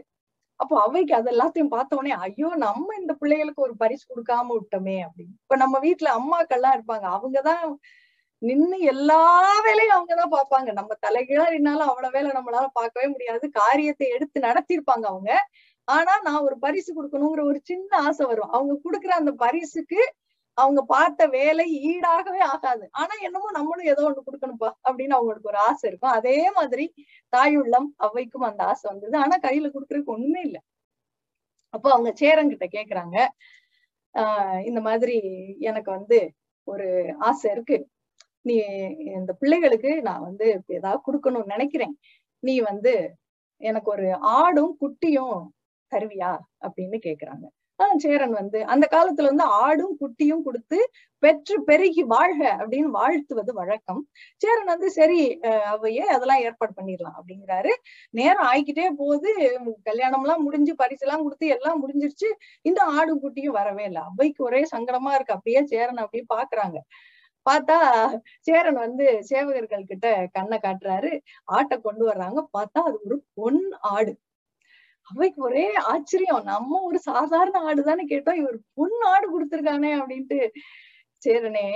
அப்போ 0.61 0.75
அவைக்கு 0.83 1.15
அது 1.15 1.29
எல்லாத்தையும் 1.33 1.69
பார்த்த 1.69 1.97
உடனே 1.97 2.15
ஐயோ 2.19 2.49
நம்ம 2.57 2.97
இந்த 2.99 3.13
பிள்ளைகளுக்கு 3.15 3.63
ஒரு 3.63 3.75
பரிசு 3.77 4.05
கொடுக்காம 4.09 4.57
விட்டோமே 4.57 4.97
அப்படின்னு. 5.07 5.35
இப்ப 5.43 5.57
நம்ம 5.57 5.79
வீட்டுல 5.79 6.09
அம்மாக்கள்லாம் 6.19 6.77
இருப்பாங்க. 6.79 7.07
அவங்கதான் 7.17 7.65
நின்னு 8.43 8.77
எல்லா 8.93 9.21
வேலையும் 9.63 9.97
அவங்கதான் 9.97 10.35
பாப்பாங்க 10.37 10.73
நம்ம 10.73 10.93
தலைகீழா 11.07 11.47
இருந்தாலும் 11.51 11.89
அவ்வளவு 11.89 12.13
வேலை 12.13 12.31
நம்மளால 12.31 12.67
பார்க்கவே 12.73 13.07
முடியாது. 13.07 13.47
காரியத்தை 13.51 14.07
எடுத்து 14.09 14.39
நடத்திருப்பாங்க 14.41 15.07
அவங்க. 15.13 15.31
ஆனா 15.89 16.13
நான் 16.23 16.41
ஒரு 16.41 16.57
பரிசு 16.59 16.91
கொடுக்கணுங்கிற 16.97 17.43
ஒரு 17.45 17.61
சின்ன 17.65 17.91
ஆசை 17.99 18.25
வரும். 18.27 18.51
அவங்க 18.51 18.75
கொடுக்குற 18.85 19.13
அந்த 19.21 19.33
பரிசுக்கு 19.45 20.01
அவங்க 20.61 20.83
பார்த்த 20.87 21.27
வேலை 21.29 21.65
ஈடாகவே 21.91 22.41
ஆகாது. 22.53 22.89
ஆனா 22.93 23.15
என்னமோ 23.23 23.51
நம்மளும் 23.51 23.87
ஏதோ 23.87 24.03
ஒண்ணு 24.09 24.27
கொடுக்கணும்ப்பா 24.29 24.71
அப்படின்னு 24.89 25.17
அவங்களுக்கு 25.19 25.49
ஒரு 25.49 25.59
ஆசை 25.59 25.85
இருக்கும். 25.91 26.11
அதே 26.11 26.51
மாதிரி 26.51 26.87
தாயுள்ளம் 27.33 27.89
அவைக்கும் 27.99 28.47
அந்த 28.51 28.63
ஆசை 28.65 28.87
வந்தது. 28.91 29.17
ஆனா 29.19 29.37
கையில 29.43 29.71
கொடுக்கறதுக்கு 29.75 30.15
ஒண்ணுமே 30.17 30.41
இல்லை. 30.41 30.63
அப்போ 31.75 31.89
அவங்க 31.93 32.11
சேரங்கிட்ட 32.21 32.67
கேக்குறாங்க. 32.73 33.17
ஆஹ் 34.15 34.61
இந்த 34.67 34.81
மாதிரி 34.81 35.17
எனக்கு 35.61 35.91
வந்து 35.91 36.19
ஒரு 36.69 36.89
ஆசை 37.19 37.51
இருக்கு. 37.53 37.77
நீ 38.43 38.55
இந்த 39.19 39.33
பிள்ளைகளுக்கு 39.33 40.03
நான் 40.03 40.21
வந்து 40.21 40.47
ஏதாவது 40.69 41.01
கொடுக்கணும்னு 41.07 41.55
நினைக்கிறேன். 41.55 41.95
நீ 42.43 42.55
வந்து 42.61 42.93
எனக்கு 43.61 43.91
ஒரு 43.91 44.07
ஆடும் 44.37 44.75
குட்டியும் 44.81 45.39
தருவியா 45.93 46.33
அப்படின்னு 46.63 46.99
கேக்குறாங்க. 47.07 47.47
ஆஹ் 47.81 47.97
சேரன் 47.97 48.31
வந்து. 48.31 48.65
அந்த 48.65 48.85
காலத்துல 48.91 49.29
வந்து 49.31 49.45
ஆடும் 49.63 49.97
குட்டியும் 50.01 50.43
கொடுத்து 50.43 50.79
பெற்று 51.23 51.55
பெருகி 51.65 52.03
வாழ்க 52.03 52.43
அப்படின்னு 52.59 52.89
வாழ்த்துவது 52.99 53.53
வழக்கம். 53.53 54.01
சேரன் 54.37 54.71
வந்து 54.73 54.91
சரி 54.91 55.21
அவையே 55.73 56.05
அதெல்லாம் 56.17 56.41
ஏற்பாடு 56.41 56.73
பண்ணிடலாம் 56.77 57.17
அப்படிங்கிறாரு. 57.21 57.73
நேரம் 58.11 58.47
ஆயிக்கிட்டே 58.53 58.87
போகுது. 58.97 59.33
கல்யாணம் 59.83 60.23
எல்லாம் 60.25 60.43
முடிஞ்சு 60.43 60.75
பரிசு 60.75 61.07
எல்லாம் 61.07 61.23
கொடுத்து 61.23 61.47
எல்லாம் 61.47 61.81
முடிஞ்சிருச்சு. 61.83 62.29
இந்த 62.63 62.81
ஆடும் 62.99 63.23
குட்டியும் 63.23 63.57
வரவே 63.59 63.85
இல்லை. 63.85 64.03
அவைக்கு 64.03 64.45
ஒரே 64.45 64.63
சங்கடமா 64.77 65.13
இருக்கு. 65.15 65.35
அப்படியே 65.37 65.63
சேரன் 65.67 66.03
அப்படியே 66.07 66.25
பாக்குறாங்க. 66.35 66.79
பார்த்தா 67.47 67.77
சேரன் 68.41 68.75
வந்து 68.75 69.07
சேவகர்கள் 69.31 69.85
கிட்ட 69.85 70.27
கண்ணை 70.33 70.59
காட்டுறாரு. 70.63 71.13
ஆட்டை 71.45 71.79
கொண்டு 71.83 72.05
வர்றாங்க. 72.09 72.41
பார்த்தா 72.59 72.81
அது 72.89 72.99
ஒரு 73.05 73.17
பொன் 73.35 73.61
ஆடு. 73.95 74.13
அவைக்கு 75.11 75.41
ஒரே 75.49 75.67
ஆச்சரியம். 75.93 76.45
நம்ம 76.53 76.81
ஒரு 76.89 76.99
சாதாரண 77.11 77.57
ஆடுதானே 77.71 78.05
கேட்டோம். 78.13 78.41
இவர் 78.43 78.59
பொன் 78.79 78.99
ஆடு 79.13 79.27
கொடுத்துருக்கானே 79.35 79.93
அப்படின்ட்டு. 80.01 80.41
சேரனே 81.23 81.69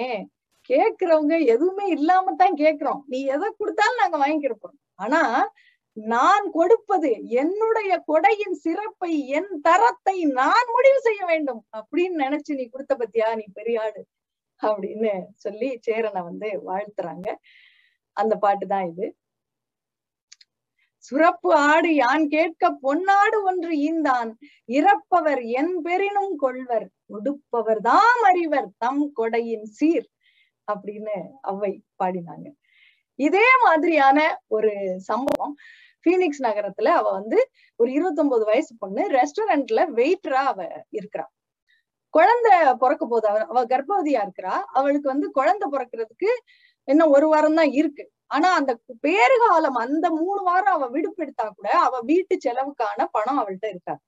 கேக்குறவங்க 0.71 1.35
எதுவுமே 1.55 1.87
இல்லாம 1.97 2.35
தான் 2.43 2.55
கேக்குறோம் 2.63 3.01
நீ 3.13 3.19
எதை 3.35 3.49
கொடுத்தாலும் 3.61 4.01
நாங்க 4.03 4.19
வாங்கிக்கிறப்போம் 4.23 4.77
ஆனா 5.05 5.23
நான் 5.97 6.47
கொடுப்பது 6.51 7.11
என்னுடைய 7.43 7.93
கொடையின் 8.09 8.57
சிறப்பை 8.65 9.13
என் 9.39 9.53
தரத்தை 9.67 10.17
நான் 10.41 10.69
முடிவு 10.77 11.01
செய்ய 11.01 11.23
வேண்டும். 11.33 11.61
அப்படின்னு 11.79 12.17
நினைச்சு 12.25 12.53
நீ 12.61 12.65
கொடுத்த 12.69 12.95
பத்தியா? 13.03 13.29
நீ 13.41 13.45
பெரிய 13.59 13.83
ஆடு. 13.87 14.03
அப்படின்னு 14.61 15.13
சொல்லி 15.45 15.69
சேரனை 15.87 16.23
வந்து 16.31 16.49
வாழ்த்துறாங்க. 16.71 17.29
அந்த 18.17 18.35
பாட்டு 18.45 18.67
தான் 18.75 18.87
இது. 18.93 19.07
சுரப்பு 21.07 21.51
ஆடு 21.71 21.91
யான் 21.95 22.25
கேட்க 22.29 22.71
பொன்னாடு 22.85 23.39
ஒன்று 23.43 23.73
ஈந்தான். 23.89 24.31
இறப்பவர் 24.79 25.43
என் 25.61 25.75
பெரினும் 25.87 26.35
கொள்வர் 26.37 26.87
உடுப்பவர் 27.17 27.81
தாம் 27.89 28.23
அறிவர் 28.31 28.69
தம் 28.85 29.05
கொடையின் 29.21 29.67
சீர் 29.79 30.07
அப்படின்னு 30.69 31.17
அவை 31.51 31.73
பாடினாங்க. 32.03 32.47
இதே 33.19 33.49
மாதிரியான 33.65 34.19
ஒரு 34.57 34.71
சம்பவம் 35.11 35.55
பீனிக்ஸ் 36.07 36.43
நகரத்துல 36.47 36.89
அவ 37.01 37.07
வந்து 37.11 37.39
ஒரு 37.81 37.91
இருபத்தொன்பது 37.93 38.45
வயசு 38.51 38.73
பொண்ணு 38.79 39.03
ரெஸ்டாரண்ட்ல 39.19 39.83
வெயிட்டரா 39.99 40.43
அவ 40.53 40.61
இருக்கிறா. 40.99 41.27
குழந்தை 42.15 42.53
பிறக்க 42.83 43.05
போது 43.07 43.27
அவ 43.31 43.39
அவ 43.53 43.61
கர்ப்பவதியா 43.73 44.21
இருக்கிறா. 44.27 44.55
அவளுக்கு 44.79 45.09
வந்து 45.15 45.29
குழந்தை 45.31 45.67
பிறக்கிறதுக்கு 45.71 46.31
இன்னும் 46.89 47.15
ஒரு 47.17 47.27
வாரம் 47.29 47.59
தான் 47.61 47.73
இருக்கு. 47.81 48.05
ஆனா 48.27 48.55
அந்த 48.55 48.79
பேறுகாலம் 49.03 49.79
அந்த 49.85 50.11
மூணு 50.11 50.43
வாரம் 50.43 50.75
அவ 50.75 50.91
விடுப்பெடுத்தா 50.91 51.49
கூட 51.57 51.71
அவ 51.71 52.01
வீட்டு 52.01 52.39
செலவுக்கான 52.45 53.07
பணம் 53.11 53.39
அவள்கிட்ட 53.39 53.69
இருக்காது. 53.69 53.99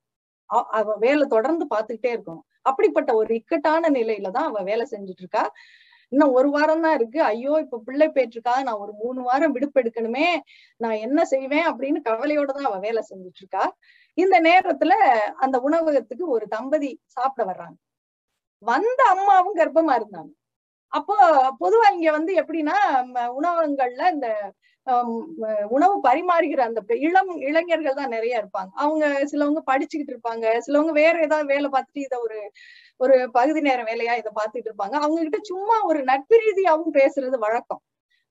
அவ- 0.45 0.67
அவ 0.71 0.95
வேலை 0.97 1.27
தொடர்ந்து 1.27 1.67
பாத்துக்கிட்டே 1.75 2.07
இருக்கணும். 2.07 2.41
அப்படிப்பட்ட 2.61 3.13
ஒரு 3.13 3.35
இக்கட்டான 3.35 3.89
நிலையில 3.89 4.29
தான் 4.31 4.45
அவ 4.45 4.61
வேலை 4.61 4.87
செஞ்சுட்டு 4.91 5.15
இருக்கா. 5.17 5.51
இன்னும் 6.09 6.31
ஒரு 6.31 6.49
வாரம் 6.49 6.81
தான் 6.81 6.95
இருக்கு. 6.95 7.21
ஐயோ 7.23 7.57
இப்ப 7.61 7.81
பிள்ளை 7.85 8.07
பேற்றுக்கா 8.07 8.63
நான் 8.63 8.73
ஒரு 8.73 8.93
மூணு 8.93 9.21
வாரம் 9.21 9.55
விடுப்பெடுக்கணுமே. 9.55 10.25
நான் 10.77 10.91
என்ன 10.91 11.25
செய்வேன் 11.25 11.67
அப்படின்னு 11.67 11.97
கவலையோட 12.09 12.45
தான் 12.45 12.63
அவ 12.63 12.77
வேலை 12.79 13.03
செஞ்சுட்டு 13.09 13.37
இருக்கா. 13.37 13.75
இந்த 14.13 14.41
நேரத்துல 14.41 14.89
அந்த 15.37 15.59
உணவகத்துக்கு 15.59 16.27
ஒரு 16.29 16.47
தம்பதி 16.47 17.01
சாப்பிட 17.05 17.51
வர்றாங்க. 17.51 17.75
வந்த 18.59 19.03
அம்மாவும் 19.09 19.55
கர்ப்பமா 19.55 19.91
இருந்தாங்க. 19.91 20.46
அப்போ 20.93 21.15
பொதுவா 21.59 21.87
இங்க 21.95 22.09
வந்து 22.11 22.33
எப்படின்னா 22.41 22.77
உணவகங்கள்ல 23.37 24.03
இந்த 24.13 24.29
உணவு 25.71 25.95
பரிமாறுகிற 26.05 26.61
அந்த 26.67 26.81
இளம் 27.07 27.31
இளைஞர்கள் 27.47 27.97
தான் 27.99 28.13
நிறைய 28.15 28.41
இருப்பாங்க. 28.41 28.71
அவங்க 28.75 29.05
சிலவங்க 29.31 29.61
படிச்சுக்கிட்டு 29.71 30.13
இருப்பாங்க. 30.15 30.45
சிலவங்க 30.65 30.93
வேற 30.93 31.15
ஏதாவது 31.25 31.51
வேலை 31.53 31.69
பார்த்துட்டு 31.69 32.05
இதை 32.05 32.17
ஒரு 32.17 32.37
ஒரு 32.99 33.15
பகுதி 33.31 33.61
நேர 33.61 33.79
வேலையா 33.83 34.13
இதை 34.13 34.31
பார்த்துட்டு 34.35 34.69
இருப்பாங்க. 34.69 34.95
அவங்க 35.01 35.19
கிட்ட 35.21 35.39
சும்மா 35.43 35.75
ஒரு 35.89 35.99
நட்பு 36.03 36.37
ரீதியாவும் 36.43 36.95
பேசுறது 36.99 37.37
வழக்கம். 37.37 37.81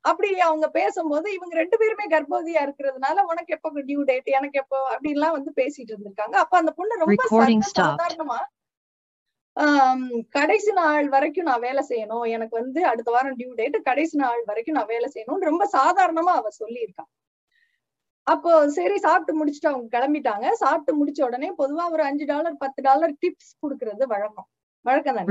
அப்படி 0.04 0.28
அவங்க 0.40 0.66
பேசும்போது 0.70 1.28
இவங்க 1.32 1.54
ரெண்டு 1.54 1.76
பேருமே 1.78 2.04
கர்ப்பவதியா 2.06 2.60
இருக்கிறதுனால 2.66 3.22
உனக்கு 3.30 3.54
எப்போ 3.56 3.82
டியூ 3.88 4.02
டேட் 4.02 4.28
எனக்கு 4.38 4.60
எப்போ 4.62 4.78
அப்படின்லாம் 4.94 5.36
வந்து 5.38 5.52
பேசிட்டு 5.60 5.92
இருந்திருக்காங்க. 5.94 6.36
அப்ப 6.44 6.56
அந்த 6.56 6.72
பொண்ணு 6.72 7.02
ரொம்ப. 7.04 7.22
சாதாரணமா 7.96 8.38
கடைசி 10.36 10.72
நாள் 10.72 11.06
வரைக்கும் 11.08 11.48
நான் 11.50 11.64
வேலை 11.66 11.82
செய்யணும். 11.90 12.24
எனக்கு 12.36 12.54
வந்து 12.60 12.80
அடுத்த 12.90 13.10
வாரம் 13.10 13.36
டியூ 13.38 13.50
டேட் 13.60 13.76
கடைசி 13.82 14.16
நாள் 14.22 14.42
வரைக்கும் 14.50 14.76
நான் 14.78 14.92
வேலை 14.94 15.08
செய்யணும்னு 15.14 15.50
ரொம்ப 15.50 15.64
சாதாரணமா 15.76 16.32
அவ 16.40 16.50
சொல்லியிருக்கா. 16.62 17.04
அப்போ 18.26 18.52
சரி 18.76 18.96
சாப்பிட்டு 18.98 19.32
முடிச்சுட்டு 19.38 19.70
அவங்க 19.72 19.88
கிளம்பிட்டாங்க. 19.96 20.46
சாப்பிட்டு 20.62 20.92
முடிச்ச 21.00 21.20
உடனே 21.28 21.50
பொதுவா 21.60 21.84
ஒரு 21.94 22.02
அஞ்சு 22.02 22.24
டாலர் 22.32 22.56
பத்து 22.64 22.80
டாலர் 22.88 23.14
டிப்ஸ் 23.24 23.52
கொடுக்கறது 23.64 24.06
வழக்கம். 24.14 24.48
வழக்கம் 24.86 25.18
தானே. 25.20 25.28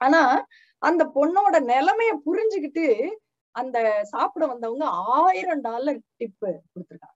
ஆனா 0.00 0.22
அந்த 0.82 1.02
பொண்ணோட 1.16 1.56
நிலைமைய 1.72 2.12
புரிஞ்சுக்கிட்டு 2.26 2.86
அந்த 3.54 3.78
சாப்பிட 4.12 4.44
வந்தவங்க 4.46 4.84
ஆயிரம் 5.20 5.62
டாலர் 5.68 5.98
டிப் 6.18 6.36
கொடுத்துருக்காங்க 6.42 7.09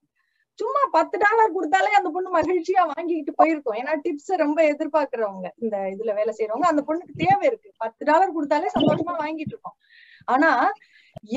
சும்மா 0.60 0.82
பத்து 0.96 1.16
டாலர் 1.22 1.54
கொடுத்தாலே 1.56 1.92
அந்த 1.98 2.10
பொண்ணு 2.14 2.30
மகிழ்ச்சியா 2.36 2.82
வாங்கிக்கிட்டு 2.92 3.32
போயிருக்கோம். 3.40 3.78
ஏன்னா 3.80 3.94
டிப்ஸ் 4.04 4.32
ரொம்ப 4.44 4.58
எதிர்பார்க்கறவங்க 4.72 5.48
இந்த 5.64 5.76
இதுல 5.94 6.12
வேலை 6.18 6.32
செய்யறவங்க 6.36 6.68
அந்த 6.72 6.82
பொண்ணுக்கு 6.88 7.14
தேவை 7.24 7.46
இருக்கு. 7.50 7.70
பத்து 7.84 8.02
டாலர் 8.10 8.36
கொடுத்தாலே 8.36 8.70
சந்தோஷமா 8.76 9.14
வாங்கிட்டு 9.24 9.54
இருக்கோம். 9.54 9.78
ஆனா 10.34 10.52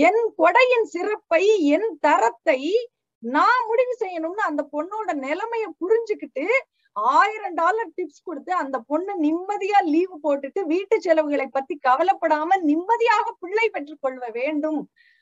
என் 0.08 0.22
கொடையின் 0.42 0.88
சிறப்பை 0.94 1.44
என் 1.76 1.90
தரத்தை 2.06 2.62
நான் 3.24 3.68
முடிவு 3.68 3.94
செய்யணும்னு 4.02 4.44
அந்த 4.50 4.62
பொண்ணோட 4.74 5.12
நிலைமைய 5.26 5.66
புரிஞ்சுக்கிட்டு 5.82 6.46
ஆயிரம் 6.96 7.56
டாலர் 7.62 7.92
டிப்ஸ் 7.98 8.26
கொடுத்து 8.28 8.52
அந்த 8.54 8.78
பொண்ணு 8.92 9.14
நிம்மதியா 9.26 9.80
லீவு 9.94 10.16
போட்டுட்டு 10.24 10.62
வீட்டு 10.72 10.96
செலவுகளை 11.06 11.48
பத்தி 11.48 11.76
கவலைப்படாம 11.88 12.58
நிம்மதியாக 12.70 13.26
பிள்ளை 13.40 13.68
பெற்றுக் 13.70 14.02
கொள்ள 14.02 14.24
வேண்டும். 14.40 14.80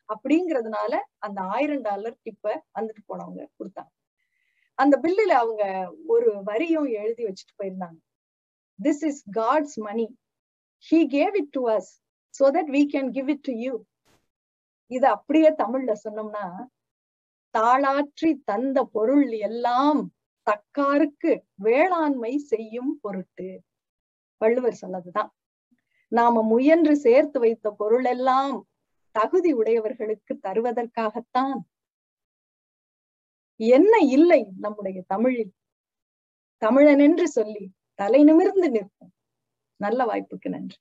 அப்படிங்கறதுனால 0.09 0.93
அந்த 1.25 1.39
ஆயிரம் 1.55 1.83
டாலர் 1.87 2.15
டிப்ப 2.25 2.45
வந்துட்டு 2.77 3.01
போனவங்க 3.11 3.41
கொடுத்தாங்க. 3.57 3.91
அந்த 4.79 4.95
பில்லுல 5.03 5.33
அவங்க 5.41 5.63
ஒரு 6.13 6.29
வரியும் 6.43 6.89
எழுதி 7.01 7.23
வச்சுட்டு 7.25 7.55
போயிருந்தாங்க. 7.57 7.99
This 8.79 9.03
is 9.09 9.21
God's 9.39 9.77
money 9.87 10.07
he 10.87 10.99
gave 11.17 11.35
it 11.41 11.53
to 11.57 11.63
us 11.75 11.91
so 12.33 12.45
that 12.57 12.71
we 12.77 12.81
can 12.93 13.11
give 13.17 13.29
it 13.35 13.45
to 13.49 13.53
you 13.65 13.73
இது 14.91 15.07
அப்படியே 15.07 15.49
தமிழ்ல 15.61 15.93
சொன்னோம்னா 16.03 16.45
தாளாற்றி 17.53 18.31
தந்த 18.49 18.77
பொருள் 18.95 19.27
எல்லாம் 19.47 20.01
தக்காருக்கு 20.47 21.31
வேளாண்மை 21.67 22.33
செய்யும் 22.51 22.91
பொருட்டு. 23.03 23.47
வள்ளுவர் 24.41 24.81
சொன்னதுதான். 24.81 25.31
நாம 26.11 26.41
முயன்று 26.51 26.93
சேர்த்து 27.05 27.37
வைத்த 27.39 27.67
பொருள் 27.81 28.07
எல்லாம் 28.13 28.55
தகுதி 29.19 29.51
உடையவர்களுக்கு 29.53 30.33
தருவதற்காகத்தான். 30.43 31.59
என்ன 33.59 33.93
இல்லை 33.97 34.41
நம்முடைய 34.59 34.97
தமிழில்? 35.07 35.53
தமிழன் 36.61 36.99
என்று 36.99 37.25
சொல்லி 37.27 37.63
தலை 37.99 38.21
நிமிர்ந்து 38.23 38.67
நிற்போம் 38.71 39.13
நல்ல 39.81 39.99
வாய்ப்புக்கு 40.05 40.49
நன்றி. 40.49 40.77